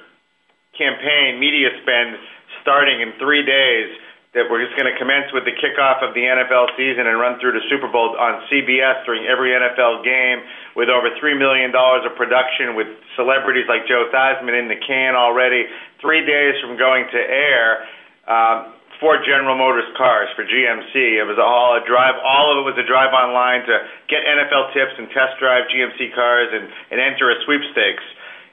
[0.76, 2.16] campaign, media spend
[2.62, 3.92] starting in three days
[4.32, 7.36] that we're just going to commence with the kickoff of the NFL season and run
[7.36, 10.40] through the Super Bowl on CBS during every NFL game
[10.72, 15.68] with over $3 million of production with celebrities like Joe Theismann in the can already.
[16.00, 17.84] Three days from going to air,
[18.24, 20.94] um, for General Motors cars for GMC.
[21.18, 22.14] It was all a drive.
[22.22, 23.74] All of it was a drive online to
[24.06, 28.06] get NFL tips and test drive GMC cars and, and enter a sweepstakes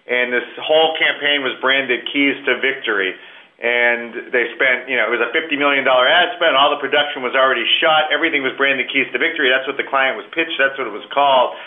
[0.10, 3.14] and this whole campaign was branded Keys to Victory.
[3.60, 6.56] And they spent, you know, it was a $50 million ad spend.
[6.58, 8.10] All the production was already shot.
[8.10, 9.52] Everything was branded Keys to Victory.
[9.54, 10.58] That's what the client was pitched.
[10.58, 11.60] That's what it was called.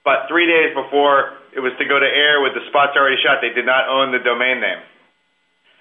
[0.00, 3.44] But three days before it was to go to air with the spots already shot,
[3.44, 4.80] they did not own the domain name.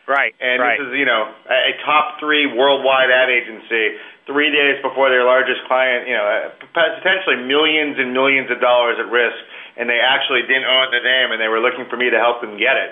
[0.09, 0.33] Right.
[0.41, 0.81] And right.
[0.81, 4.01] this is, you know, a top three worldwide ad agency.
[4.25, 8.97] Three days before their largest client, you know, uh, potentially millions and millions of dollars
[8.97, 9.37] at risk
[9.77, 12.41] and they actually didn't own the name, and they were looking for me to help
[12.41, 12.91] them get it.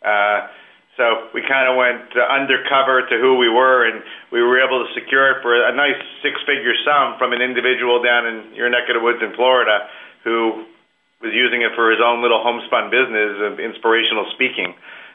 [0.00, 0.48] Uh,
[0.96, 4.88] so we kind of went undercover to who we were, and we were able to
[4.92, 8.98] secure it for a nice six-figure sum from an individual down in your neck of
[8.98, 9.88] the woods in Florida
[10.24, 10.66] who
[11.22, 14.74] was using it for his own little homespun business of inspirational speaking.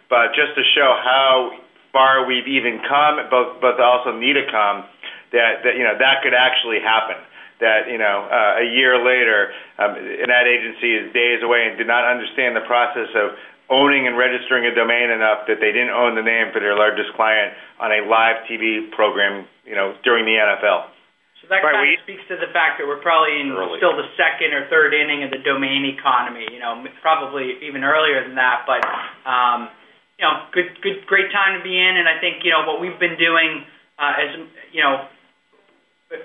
[0.09, 1.59] But just to show how
[1.93, 4.85] far we've even come, but but also need to come,
[5.33, 7.17] that that you know that could actually happen
[7.59, 11.77] that you know uh, a year later um, an ad agency is days away and
[11.77, 13.35] did not understand the process of
[13.69, 17.09] owning and registering a domain enough that they didn't own the name for their largest
[17.17, 20.93] client on a live TV program, you know, during the NFL.
[21.41, 23.77] So that right, kind we, of speaks to the fact that we're probably in early.
[23.81, 26.45] still the second or third inning of the domain economy.
[26.49, 28.81] You know, probably even earlier than that, but
[29.25, 29.69] um,
[30.17, 31.97] you know, good, good, great time to be in.
[31.97, 33.65] And I think you know what we've been doing
[33.97, 34.29] uh, as
[34.73, 35.14] you know we,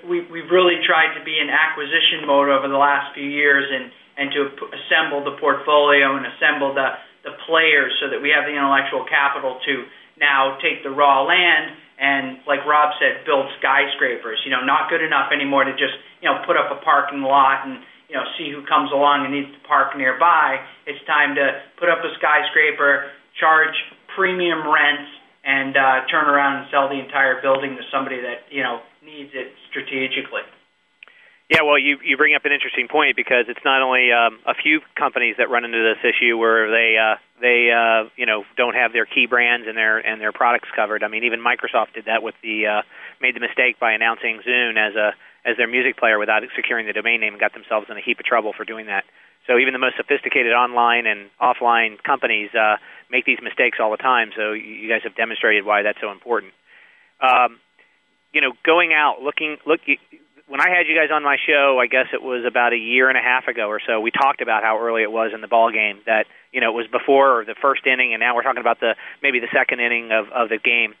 [0.05, 3.91] we've really tried to be in acquisition mode over the last few years and,
[4.21, 6.93] to assemble the portfolio and assemble the,
[7.25, 9.89] the players so that we have the intellectual capital to
[10.21, 14.37] now take the raw land and, like Rob said, build skyscrapers.
[14.45, 17.65] You know, not good enough anymore to just, you know, put up a parking lot
[17.65, 20.61] and, you know, see who comes along and needs to park nearby.
[20.85, 23.09] It's time to put up a skyscraper,
[23.41, 23.73] charge
[24.13, 25.09] premium rents,
[25.41, 29.31] and uh, turn around and sell the entire building to somebody that, you know, needs
[29.33, 30.41] it strategically.
[31.51, 34.55] Yeah, well, you you bring up an interesting point because it's not only um, a
[34.55, 38.73] few companies that run into this issue where they uh, they uh, you know don't
[38.73, 41.03] have their key brands and their and their products covered.
[41.03, 42.81] I mean, even Microsoft did that with the uh,
[43.19, 45.11] made the mistake by announcing Zune as a
[45.43, 48.19] as their music player without securing the domain name and got themselves in a heap
[48.19, 49.03] of trouble for doing that.
[49.45, 52.77] So even the most sophisticated online and offline companies uh,
[53.09, 54.31] make these mistakes all the time.
[54.37, 56.53] So you guys have demonstrated why that's so important.
[57.19, 57.59] Um,
[58.33, 59.81] you know, going out, looking, look.
[60.47, 63.07] When I had you guys on my show, I guess it was about a year
[63.07, 64.01] and a half ago or so.
[64.01, 66.01] We talked about how early it was in the ball game.
[66.05, 68.95] That you know it was before the first inning, and now we're talking about the
[69.23, 70.93] maybe the second inning of of the game.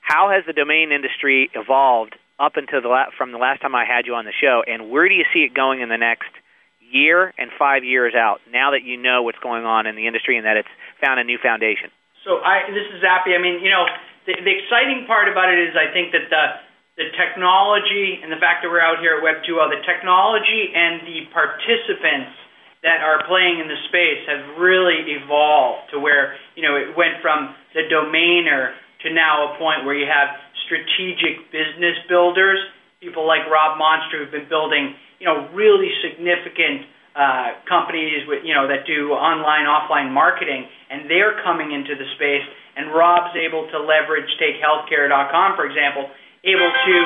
[0.00, 3.84] How has the domain industry evolved up until the la- from the last time I
[3.84, 6.30] had you on the show, and where do you see it going in the next
[6.80, 8.40] year and five years out?
[8.52, 11.24] Now that you know what's going on in the industry and that it's found a
[11.24, 11.90] new foundation.
[12.24, 13.32] So I, this is Zappy.
[13.32, 13.86] I mean, you know,
[14.26, 16.44] the, the exciting part about it is I think that the
[16.98, 21.06] the technology and the fact that we're out here at Web 2.0, the technology and
[21.06, 22.34] the participants
[22.82, 27.22] that are playing in the space have really evolved to where you know it went
[27.22, 28.74] from the domainer
[29.06, 30.34] to now a point where you have
[30.66, 32.58] strategic business builders,
[32.98, 36.82] people like Rob Monster who've been building you know really significant
[37.14, 42.10] uh, companies with you know that do online offline marketing, and they're coming into the
[42.18, 42.46] space.
[42.78, 46.06] And Rob's able to leverage, take healthcare.com for example,
[46.44, 46.96] able to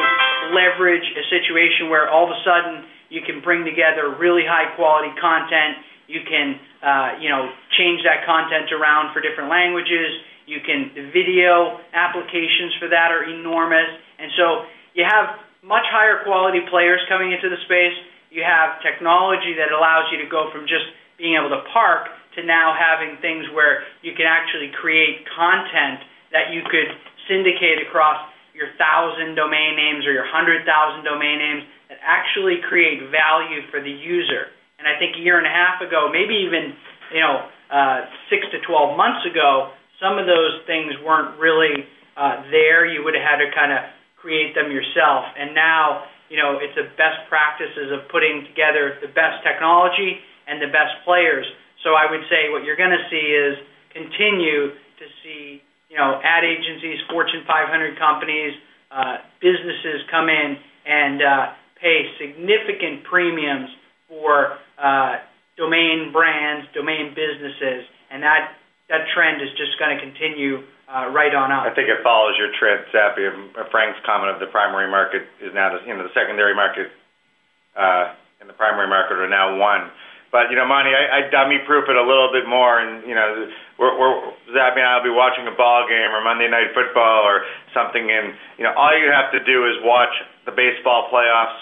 [0.52, 5.12] leverage a situation where all of a sudden you can bring together really high quality
[5.20, 5.84] content.
[6.08, 10.12] You can uh, you know change that content around for different languages.
[10.44, 16.60] You can video applications for that are enormous, and so you have much higher quality
[16.68, 17.94] players coming into the space.
[18.32, 22.42] You have technology that allows you to go from just being able to park to
[22.42, 26.00] now having things where you can actually create content
[26.32, 26.88] that you could
[27.28, 28.18] syndicate across
[28.54, 33.80] your thousand domain names or your hundred thousand domain names that actually create value for
[33.80, 34.52] the user.
[34.78, 36.74] And I think a year and a half ago, maybe even
[37.12, 39.72] you know uh, six to twelve months ago,
[40.02, 41.86] some of those things weren't really
[42.16, 42.84] uh, there.
[42.84, 43.86] You would have had to kind of
[44.22, 45.26] create them yourself.
[45.34, 50.62] And now, you know, it's the best practices of putting together the best technology and
[50.62, 51.46] the best players.
[51.82, 53.58] So I would say what you're going to see is
[53.90, 55.62] continue to see,
[55.92, 58.56] you know, ad agencies, Fortune 500 companies,
[58.88, 60.56] uh, businesses come in
[60.88, 63.68] and uh, pay significant premiums
[64.08, 65.20] for uh,
[65.60, 68.56] domain brands, domain businesses, and that
[68.88, 71.64] that trend is just going to continue uh, right on up.
[71.64, 73.24] I think it follows your trend, Zappy.
[73.72, 76.92] Frank's comment of the primary market is now, the, you know, the secondary market
[77.72, 79.88] uh, and the primary market are now one.
[80.32, 83.12] But you know, Monty, I, I dummy proof it a little bit more, and you
[83.12, 84.16] know, we're, we're
[84.56, 87.44] Zappy and I'll be watching a ball game or Monday Night Football or
[87.76, 90.10] something, and you know, all you have to do is watch
[90.48, 91.60] the baseball playoffs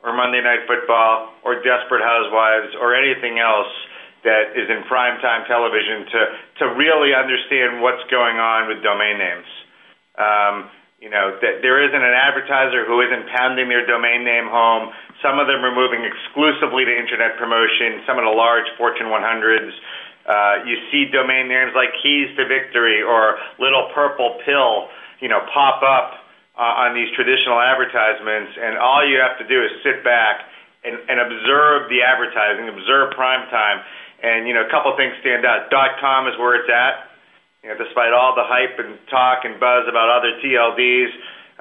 [0.00, 3.70] or Monday Night Football or Desperate Housewives or anything else
[4.24, 6.20] that is in primetime television to
[6.64, 9.50] to really understand what's going on with domain names.
[10.16, 10.72] Um,
[11.02, 14.94] you know, th- there isn't an advertiser who isn't pounding their domain name home.
[15.18, 18.06] Some of them are moving exclusively to internet promotion.
[18.06, 19.74] Some of the large Fortune 100s.
[20.22, 24.86] Uh, you see domain names like Keys to Victory or Little Purple Pill,
[25.18, 26.22] you know, pop up
[26.54, 30.46] uh, on these traditional advertisements, and all you have to do is sit back
[30.86, 33.82] and, and observe the advertising, observe prime time,
[34.22, 35.66] and you know, a couple things stand out.
[35.74, 37.11] Dot com is where it's at.
[37.62, 41.10] You know, despite all the hype and talk and buzz about other TLDs,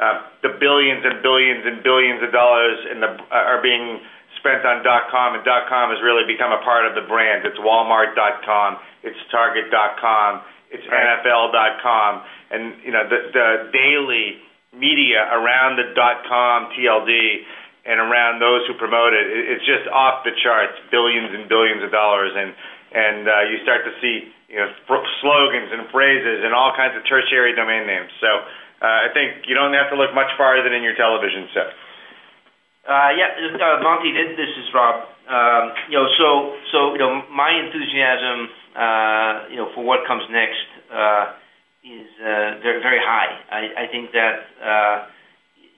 [0.01, 4.01] uh, the billions and billions and billions of dollars in the uh, are being
[4.41, 7.45] spent on dot com, and dot com has really become a part of the brand.
[7.45, 10.41] It's Walmart.com, it's Target.com,
[10.73, 11.21] it's right.
[11.21, 12.11] NFL.com,
[12.49, 14.41] and you know the the daily
[14.73, 17.45] media around the dot com TLD
[17.85, 21.93] and around those who promote it, it's just off the charts, billions and billions of
[21.93, 22.53] dollars, and
[22.91, 24.69] and uh, you start to see you know
[25.23, 28.11] slogans and phrases and all kinds of tertiary domain names.
[28.19, 31.69] So uh, I think you don't have to look much farther than your television set.
[32.81, 35.05] Uh, yeah, uh, Monty, this is Rob.
[35.29, 36.27] Um, you know, so
[36.71, 41.37] so you know, my enthusiasm, uh, you know, for what comes next uh,
[41.85, 43.31] is uh, very very high.
[43.49, 44.35] I, I think that.
[44.59, 44.97] Uh,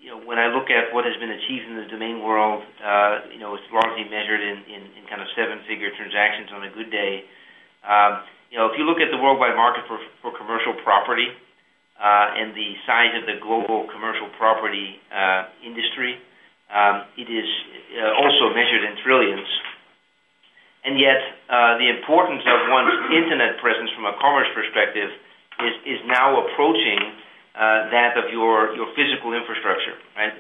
[0.04, 3.32] you know, when I look at what has been achieved in the domain world, uh,
[3.32, 6.92] you know, it's largely measured in, in, in kind of seven-figure transactions on a good
[6.92, 7.24] day.
[7.88, 11.32] Um, you know, if you look at the worldwide market for, for commercial property
[11.96, 16.20] uh, and the size of the global commercial property uh, industry,
[16.68, 17.48] um, it is
[17.96, 19.48] uh, also measured in trillions.
[20.84, 25.16] And yet, uh, the importance of one's internet presence from a commerce perspective
[25.64, 27.23] is, is now approaching
[27.54, 30.34] uh, that of your, your physical infrastructure, right?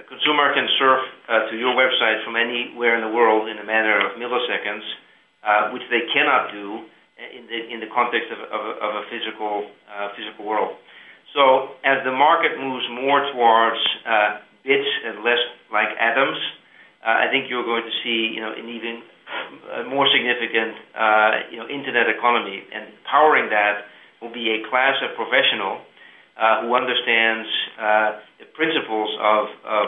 [0.00, 3.66] a consumer can surf uh, to your website from anywhere in the world in a
[3.68, 4.84] matter of milliseconds,
[5.44, 6.88] uh, which they cannot do
[7.20, 10.80] in the in the context of, of, of a physical uh, physical world.
[11.36, 16.40] So as the market moves more towards uh, bits and less like atoms,
[17.04, 19.04] uh, I think you're going to see you know an even
[19.68, 23.84] uh, more significant uh, you know internet economy, and powering that
[24.24, 25.84] will be a class of professional
[26.40, 27.44] uh, who understands
[27.76, 28.10] uh,
[28.40, 29.86] the principles of, of,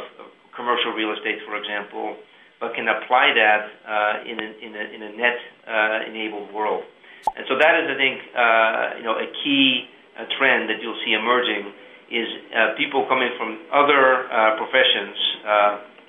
[0.53, 2.13] commercial real estate, for example,
[2.61, 5.41] but can apply that uh, in, a, in, a, in a net
[6.13, 6.85] enabled world.
[7.25, 8.21] And so that is, I think,
[9.01, 9.89] you know, a key
[10.37, 11.73] trend that you'll see emerging
[12.13, 12.29] is
[12.77, 14.29] people coming from other
[14.61, 15.17] professions,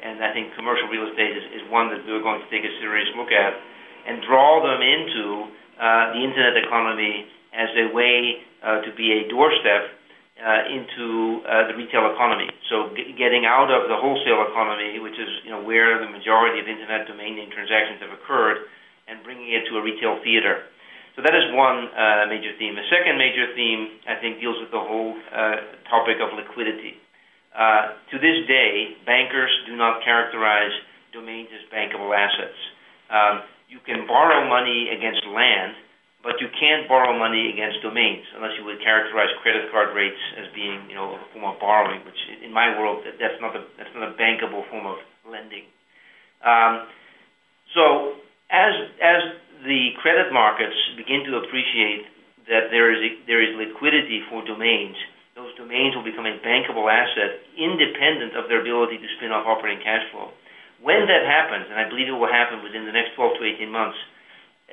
[0.04, 2.74] and I think commercial real estate is, is one that we're going to take a
[2.84, 3.56] serious look at,
[4.04, 5.48] and draw them into
[5.80, 10.03] uh, the internet economy as a way uh, to be a doorstep
[10.40, 12.50] uh, into uh, the retail economy.
[12.70, 16.58] So g- getting out of the wholesale economy, which is you know where the majority
[16.58, 18.66] of internet domain name transactions have occurred,
[19.06, 20.66] and bringing it to a retail theater.
[21.14, 22.74] So that is one uh, major theme.
[22.74, 26.98] The second major theme, I think, deals with the whole uh, topic of liquidity.
[27.54, 30.74] Uh, to this day, bankers do not characterize
[31.14, 32.58] domains as bankable assets.
[33.14, 35.78] Um, you can borrow money against land,
[36.24, 40.48] but you can't borrow money against domains unless you would characterize credit card rates as
[40.56, 43.92] being, you know, a form of borrowing, which in my world that's not a that's
[43.92, 44.98] not a bankable form of
[45.28, 45.68] lending.
[46.40, 46.88] Um,
[47.76, 48.16] so
[48.48, 49.22] as as
[49.68, 52.08] the credit markets begin to appreciate
[52.48, 54.96] that there is a, there is liquidity for domains,
[55.36, 59.84] those domains will become a bankable asset independent of their ability to spin off operating
[59.84, 60.32] cash flow.
[60.84, 63.72] When that happens, and I believe it will happen within the next 12 to 18
[63.72, 63.96] months,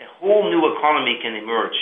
[0.01, 1.77] a whole new economy can emerge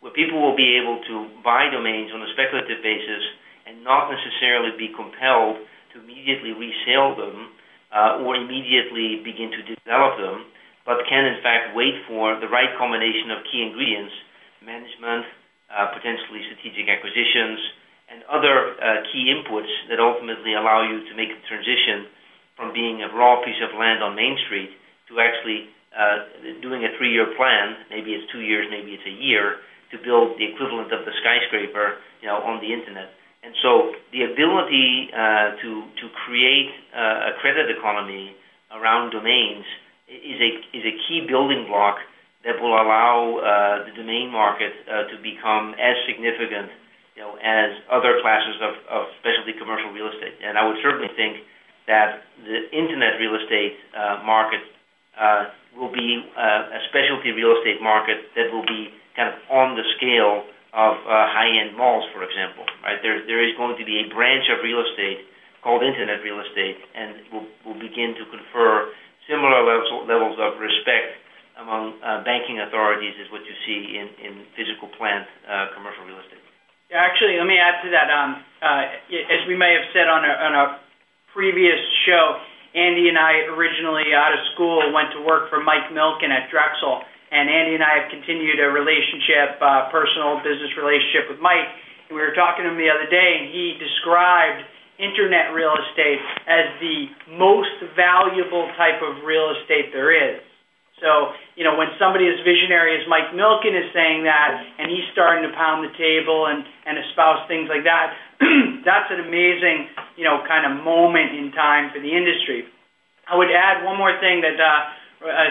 [0.00, 3.24] where people will be able to buy domains on a speculative basis
[3.66, 5.58] and not necessarily be compelled
[5.92, 7.50] to immediately resell them
[7.90, 10.44] uh, or immediately begin to develop them
[10.84, 14.12] but can in fact wait for the right combination of key ingredients,
[14.60, 15.24] management,
[15.72, 17.58] uh, potentially strategic acquisitions,
[18.12, 22.04] and other uh, key inputs that ultimately allow you to make the transition
[22.54, 24.70] from being a raw piece of land on Main Street
[25.08, 26.18] to actually uh,
[26.60, 30.44] doing a three-year plan, maybe it's two years, maybe it's a year, to build the
[30.44, 33.14] equivalent of the skyscraper, you know, on the internet.
[33.44, 35.70] And so the ability uh, to
[36.00, 38.32] to create uh, a credit economy
[38.72, 39.68] around domains
[40.08, 42.00] is a is a key building block
[42.44, 46.72] that will allow uh, the domain market uh, to become as significant,
[47.16, 50.36] you know, as other classes of, of specialty commercial real estate.
[50.44, 51.40] And I would certainly think
[51.86, 54.60] that the internet real estate uh, market
[55.16, 59.74] uh, will be uh, a specialty real estate market that will be kind of on
[59.74, 62.66] the scale of uh, high-end malls, for example.
[62.82, 65.26] Right there, is going to be a branch of real estate
[65.62, 68.90] called internet real estate, and will will begin to confer
[69.30, 71.16] similar levels, of respect
[71.56, 75.24] among uh, banking authorities as what you see in, physical plant
[75.78, 76.42] commercial real estate.
[76.90, 78.10] Yeah, actually, let me add to that.
[78.10, 80.82] Um, as we may have said on a
[81.32, 82.42] previous show,
[82.74, 87.06] Andy and I originally out of school went to work for Mike Milken at Drexel,
[87.30, 91.70] and Andy and I have continued a relationship, uh, personal business relationship with Mike.
[92.10, 94.66] And we were talking to him the other day, and he described
[94.98, 96.98] internet real estate as the
[97.38, 100.42] most valuable type of real estate there is.
[101.02, 105.02] So, you know, when somebody as visionary as Mike Milken is saying that and he's
[105.10, 108.14] starting to pound the table and, and espouse things like that,
[108.88, 112.66] that's an amazing, you know, kind of moment in time for the industry.
[113.24, 114.80] I would add one more thing that, uh,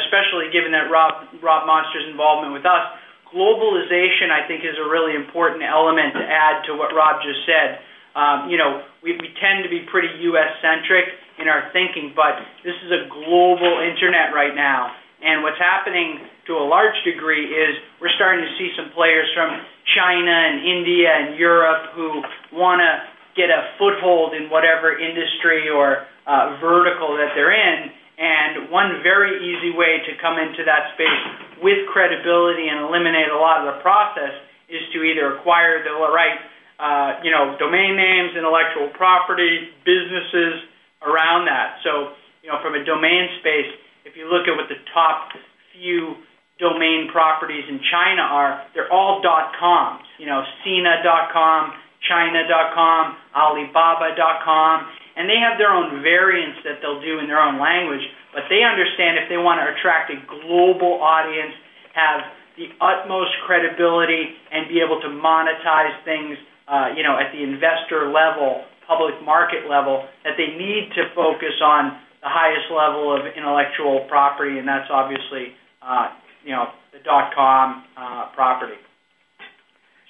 [0.06, 2.86] especially given that Rob, Rob Monster's involvement with us,
[3.34, 7.82] globalization, I think, is a really important element to add to what Rob just said.
[8.14, 10.54] Um, you know, we, we tend to be pretty U.S.
[10.62, 11.10] centric
[11.42, 14.94] in our thinking, but this is a global internet right now.
[15.26, 19.66] And what's happening to a large degree is we're starting to see some players from
[19.92, 22.24] China and India and Europe who
[22.56, 22.92] want to
[23.36, 27.92] get a foothold in whatever industry or uh, vertical that they're in.
[28.14, 31.24] And one very easy way to come into that space
[31.60, 34.38] with credibility and eliminate a lot of the process
[34.70, 36.40] is to either acquire the right
[36.80, 40.68] uh, you know, domain names, intellectual property, businesses
[41.06, 41.80] around that.
[41.86, 43.72] So, you know, from a domain space,
[44.04, 45.32] if you look at what the top
[45.72, 46.18] few
[46.60, 50.06] domain properties in China are, they're all dot .coms.
[50.20, 51.74] You know, Sina.com,
[52.08, 54.78] China.com, Alibaba.com,
[55.16, 58.02] and they have their own variants that they'll do in their own language.
[58.34, 61.54] But they understand if they want to attract a global audience,
[61.94, 62.26] have
[62.58, 66.38] the utmost credibility, and be able to monetize things
[66.68, 71.56] uh, you know, at the investor level public market level that they need to focus
[71.64, 76.12] on the highest level of intellectual property, and that's obviously uh,
[76.44, 78.80] you know the dot com uh, property.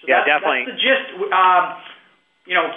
[0.02, 0.66] So Yeah, that's, definitely.
[0.68, 1.32] That's the gist.
[1.32, 1.64] Um,
[2.46, 2.68] you know,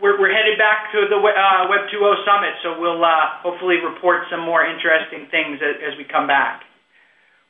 [0.00, 4.28] we're, we're headed back to the uh, Web 2.0 summit, so we'll uh, hopefully report
[4.30, 6.62] some more interesting things as, as we come back.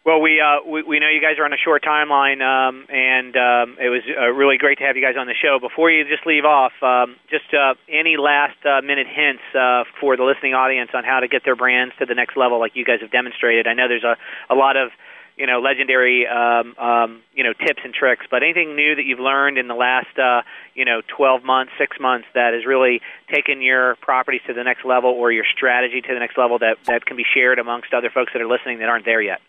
[0.07, 3.35] Well, we, uh, we we know you guys are on a short timeline, um, and
[3.35, 5.59] um, it was uh, really great to have you guys on the show.
[5.59, 10.17] Before you just leave off, um, just uh, any last uh, minute hints uh, for
[10.17, 12.85] the listening audience on how to get their brands to the next level, like you
[12.85, 13.67] guys have demonstrated.
[13.67, 14.15] I know there's a
[14.47, 14.95] a lot of
[15.37, 19.21] you know legendary um, um, you know tips and tricks, but anything new that you've
[19.21, 20.43] learned in the last uh,
[20.75, 23.01] you know 12 months, six months that has really
[23.33, 26.77] taken your properties to the next level or your strategy to the next level that
[26.85, 29.41] that can be shared amongst other folks that are listening that aren't there yet.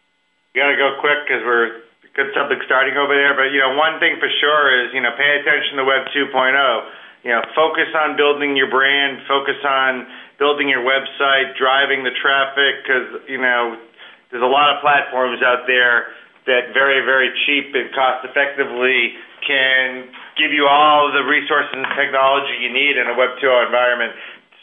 [0.53, 3.37] You got to go quick because we're good something starting over there.
[3.37, 6.33] But you know, one thing for sure is you know pay attention to Web 2.0.
[7.23, 10.07] You know, focus on building your brand, focus on
[10.39, 13.79] building your website, driving the traffic because you know
[14.31, 16.13] there's a lot of platforms out there
[16.47, 19.15] that very very cheap and cost effectively
[19.45, 24.11] can give you all the resources and technology you need in a Web 2.0 environment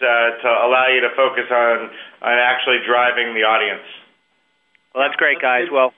[0.01, 0.11] to,
[0.43, 1.89] to allow you to focus on
[2.25, 3.85] on actually driving the audience.
[4.93, 5.69] Well, that's great, guys.
[5.71, 5.93] Well,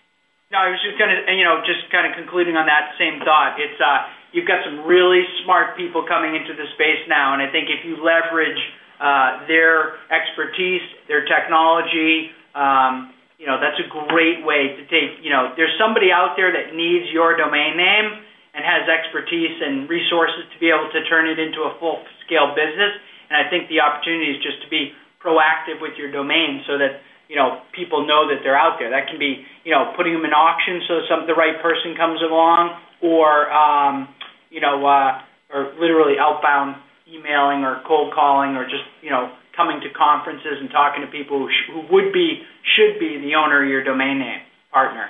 [0.50, 3.58] No, I was just gonna, you know, just kind of concluding on that same thought.
[3.58, 7.48] It's uh, you've got some really smart people coming into the space now, and I
[7.50, 8.58] think if you leverage
[9.00, 15.20] uh, their expertise, their technology, um, you know, that's a great way to take.
[15.20, 18.24] You know, there's somebody out there that needs your domain name
[18.56, 22.56] and has expertise and resources to be able to turn it into a full scale
[22.56, 22.96] business.
[23.28, 27.04] And I think the opportunity is just to be proactive with your domain so that
[27.28, 28.88] you know people know that they're out there.
[28.88, 32.22] That can be you know putting them in auction so some the right person comes
[32.24, 34.08] along, or um,
[34.48, 35.20] you know, uh,
[35.52, 40.70] or literally outbound emailing or cold calling, or just you know coming to conferences and
[40.70, 42.42] talking to people who, sh- who would be
[42.76, 45.08] should be the owner of your domain name partner.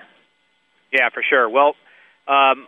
[0.93, 1.49] Yeah, for sure.
[1.51, 1.75] Well,
[2.29, 2.67] um,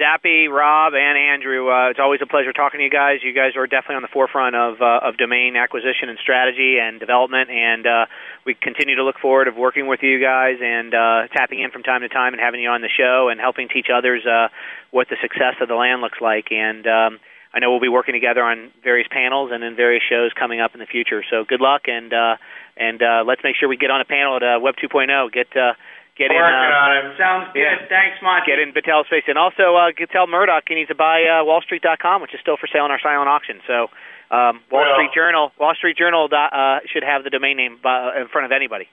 [0.00, 3.24] Zappy, Rob, and Andrew, uh, it's always a pleasure talking to you guys.
[3.24, 7.00] You guys are definitely on the forefront of uh, of domain acquisition and strategy and
[7.00, 8.04] development, and uh,
[8.44, 11.82] we continue to look forward of working with you guys and uh, tapping in from
[11.82, 14.48] time to time and having you on the show and helping teach others uh,
[14.90, 16.52] what the success of the land looks like.
[16.52, 17.18] And um,
[17.56, 20.74] I know we'll be working together on various panels and in various shows coming up
[20.76, 21.24] in the future.
[21.24, 22.36] So good luck, and uh,
[22.76, 25.08] and uh, let's make sure we get on a panel at uh, Web 2.0.
[25.32, 25.72] Get uh,
[26.20, 26.36] get in.
[26.36, 27.04] Working Uh, on it.
[27.16, 27.64] Sounds good.
[27.64, 27.88] Yeah.
[27.88, 28.44] Thanks, Monty.
[28.44, 32.20] Get in Vitel's face, and also uh, tell Murdoch he needs to buy uh, WallStreet.com,
[32.20, 33.64] which is still for sale in our silent auction.
[33.64, 33.88] So,
[34.28, 38.20] um, Wall Well- Street Journal, Wall Street Journal uh, should have the domain name uh,
[38.20, 38.84] in front of anybody.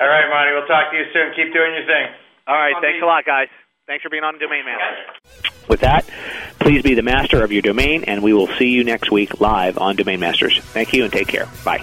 [0.00, 0.56] All right, Monty.
[0.56, 1.36] We'll talk to you soon.
[1.36, 2.08] Keep doing your thing.
[2.48, 3.52] All right, thanks a lot, guys.
[3.86, 5.68] Thanks for being on Domain Masters.
[5.68, 6.06] With that,
[6.60, 9.78] please be the master of your domain, and we will see you next week live
[9.78, 10.58] on Domain Masters.
[10.58, 11.48] Thank you, and take care.
[11.64, 11.82] Bye.